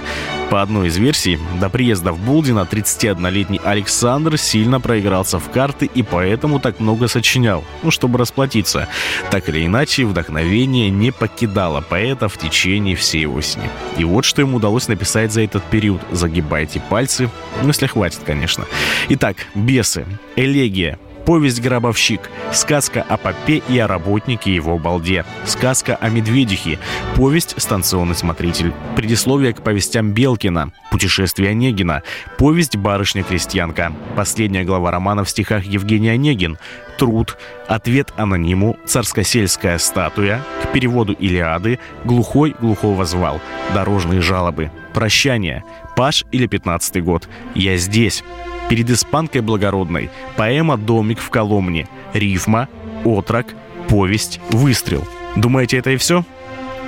По 0.50 0.64
одной 0.64 0.88
из 0.88 0.98
версий, 0.98 1.38
до 1.60 1.70
приезда 1.70 2.12
в 2.12 2.20
Булдино 2.20 2.68
31-летний 2.70 3.62
Александр 3.64 4.36
сильно 4.36 4.82
проигрался 4.82 5.38
в 5.38 5.48
карты 5.52 5.86
и 5.86 6.02
поэтому 6.02 6.60
так 6.60 6.80
много 6.80 7.08
сочинял, 7.08 7.64
ну, 7.84 7.92
чтобы 7.92 8.18
расплатиться. 8.18 8.88
Так 9.30 9.48
или 9.48 9.64
иначе, 9.64 10.06
вдохновение 10.06 10.90
не 10.90 11.12
покидало 11.12 11.82
поэта 11.82 12.30
в 12.30 12.38
течение 12.38 12.96
всей 12.96 13.28
осени. 13.28 13.70
И 13.98 14.04
вот 14.04 14.26
что 14.26 14.42
ему 14.42 14.58
удалось 14.58 14.88
написать 14.88 15.32
за 15.32 15.42
этот 15.42 15.64
период. 15.66 16.02
Загибайте 16.12 16.82
пальцы, 16.90 17.30
ну, 17.62 17.68
если 17.68 17.86
хватит, 17.86 18.22
конечно. 18.26 18.66
Итак, 19.10 19.38
«Бесы», 19.54 20.08
«Элегия», 20.36 20.98
Повесть 21.30 21.62
«Гробовщик», 21.62 22.22
сказка 22.52 23.06
о 23.08 23.16
попе 23.16 23.62
и 23.70 23.78
о 23.78 23.86
работнике 23.86 24.52
его 24.52 24.80
балде, 24.80 25.26
сказка 25.46 25.96
о 25.96 26.10
медведихе, 26.10 26.80
повесть 27.16 27.54
«Станционный 27.62 28.16
смотритель», 28.16 28.74
предисловие 28.96 29.54
к 29.54 29.62
повестям 29.62 30.12
Белкина, 30.12 30.72
путешествие 30.90 31.52
Онегина, 31.52 32.02
повесть 32.40 32.78
«Барышня-крестьянка», 32.78 33.94
последняя 34.16 34.64
глава 34.64 34.90
романа 34.90 35.24
в 35.24 35.30
стихах 35.30 35.66
Евгений 35.66 36.10
Онегин, 36.10 36.58
труд, 36.98 37.38
ответ 37.68 38.12
анониму, 38.18 38.78
царско-сельская 38.88 39.78
статуя, 39.78 40.44
к 40.64 40.72
переводу 40.72 41.14
Илиады, 41.14 41.78
глухой 42.06 42.56
глухого 42.60 43.06
звал, 43.06 43.40
дорожные 43.76 44.22
жалобы, 44.22 44.72
прощание, 44.96 45.64
Паш 46.00 46.24
или 46.32 46.48
пятнадцатый 46.48 47.02
год, 47.02 47.28
я 47.56 47.76
здесь, 47.76 48.24
Перед 48.70 48.90
испанкой 48.90 49.42
благородной 49.42 50.10
поэма 50.38 50.78
«Домик 50.78 51.20
в 51.20 51.30
Коломне», 51.30 51.90
рифма, 52.14 52.70
отрок, 53.04 53.48
повесть, 53.90 54.40
выстрел. 54.50 55.06
Думаете, 55.36 55.78
это 55.78 55.90
и 55.90 55.98
все? 55.98 56.24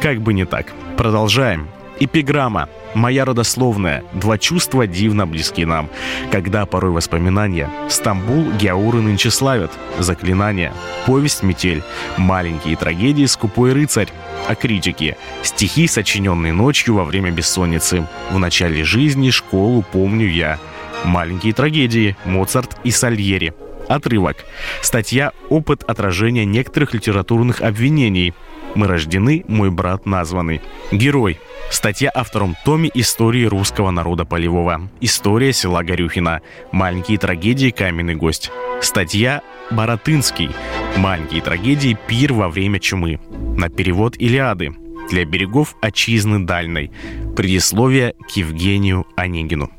Как 0.01 0.21
бы 0.21 0.33
не 0.33 0.45
так. 0.45 0.67
Продолжаем. 0.95 1.67
Эпиграмма. 1.99 2.69
Моя 2.93 3.25
родословная. 3.25 4.05
Два 4.13 4.37
чувства 4.37 4.87
дивно 4.87 5.27
близки 5.27 5.65
нам. 5.65 5.89
Когда 6.31 6.65
порой 6.65 6.91
воспоминания. 6.91 7.69
Стамбул 7.89 8.49
Геауры 8.53 9.01
нынче 9.01 9.29
славят. 9.29 9.71
Заклинания. 9.99 10.71
Повесть 11.05 11.43
«Метель». 11.43 11.83
Маленькие 12.17 12.77
трагедии 12.77 13.25
«Скупой 13.25 13.73
рыцарь». 13.73 14.07
О 14.47 14.55
критике. 14.55 15.17
Стихи, 15.43 15.87
сочиненные 15.87 16.53
ночью 16.53 16.95
во 16.95 17.05
время 17.05 17.31
бессонницы. 17.31 18.07
В 18.31 18.39
начале 18.39 18.83
жизни 18.83 19.29
школу 19.29 19.83
помню 19.91 20.27
я. 20.27 20.59
Маленькие 21.03 21.53
трагедии. 21.53 22.15
Моцарт 22.25 22.77
и 22.83 22.91
Сальери. 22.91 23.53
Отрывок. 23.87 24.37
Статья 24.81 25.31
«Опыт 25.49 25.83
отражения 25.83 26.45
некоторых 26.45 26.93
литературных 26.93 27.61
обвинений». 27.61 28.33
Мы 28.73 28.87
рождены, 28.87 29.43
мой 29.47 29.69
брат 29.69 30.05
названный. 30.05 30.61
Герой. 30.91 31.39
Статья 31.69 32.09
о 32.09 32.23
втором 32.23 32.55
томе 32.63 32.89
истории 32.93 33.43
русского 33.43 33.91
народа 33.91 34.23
полевого. 34.23 34.89
История 35.01 35.51
села 35.51 35.83
Горюхина. 35.83 36.41
Маленькие 36.71 37.17
трагедии 37.17 37.69
«Каменный 37.69 38.15
гость». 38.15 38.49
Статья 38.81 39.41
«Баратынский». 39.71 40.51
Маленькие 40.97 41.41
трагедии 41.41 41.97
«Пир 42.07 42.33
во 42.33 42.49
время 42.49 42.79
чумы». 42.79 43.19
На 43.57 43.69
перевод 43.69 44.15
Илиады. 44.17 44.73
Для 45.09 45.25
берегов 45.25 45.75
отчизны 45.81 46.45
дальной. 46.45 46.91
Предисловие 47.35 48.13
к 48.27 48.31
Евгению 48.37 49.05
Онегину. 49.15 49.71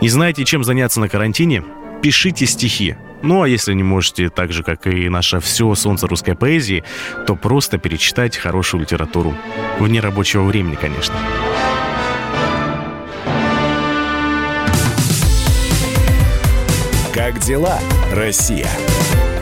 Не 0.00 0.08
знаете, 0.08 0.44
чем 0.44 0.64
заняться 0.64 1.00
на 1.00 1.08
карантине? 1.08 1.64
Пишите 2.02 2.46
стихи. 2.46 2.96
Ну 3.22 3.42
а 3.42 3.48
если 3.48 3.74
не 3.74 3.82
можете 3.82 4.28
так 4.30 4.52
же, 4.52 4.62
как 4.62 4.86
и 4.86 5.08
наше 5.08 5.40
все 5.40 5.74
солнце 5.74 6.06
русской 6.06 6.34
поэзии, 6.34 6.84
то 7.26 7.34
просто 7.34 7.78
перечитайте 7.78 8.38
хорошую 8.40 8.82
литературу. 8.82 9.34
Вне 9.78 10.00
рабочего 10.00 10.44
времени, 10.44 10.76
конечно. 10.76 11.14
Как 17.12 17.40
дела, 17.40 17.80
Россия? 18.12 18.68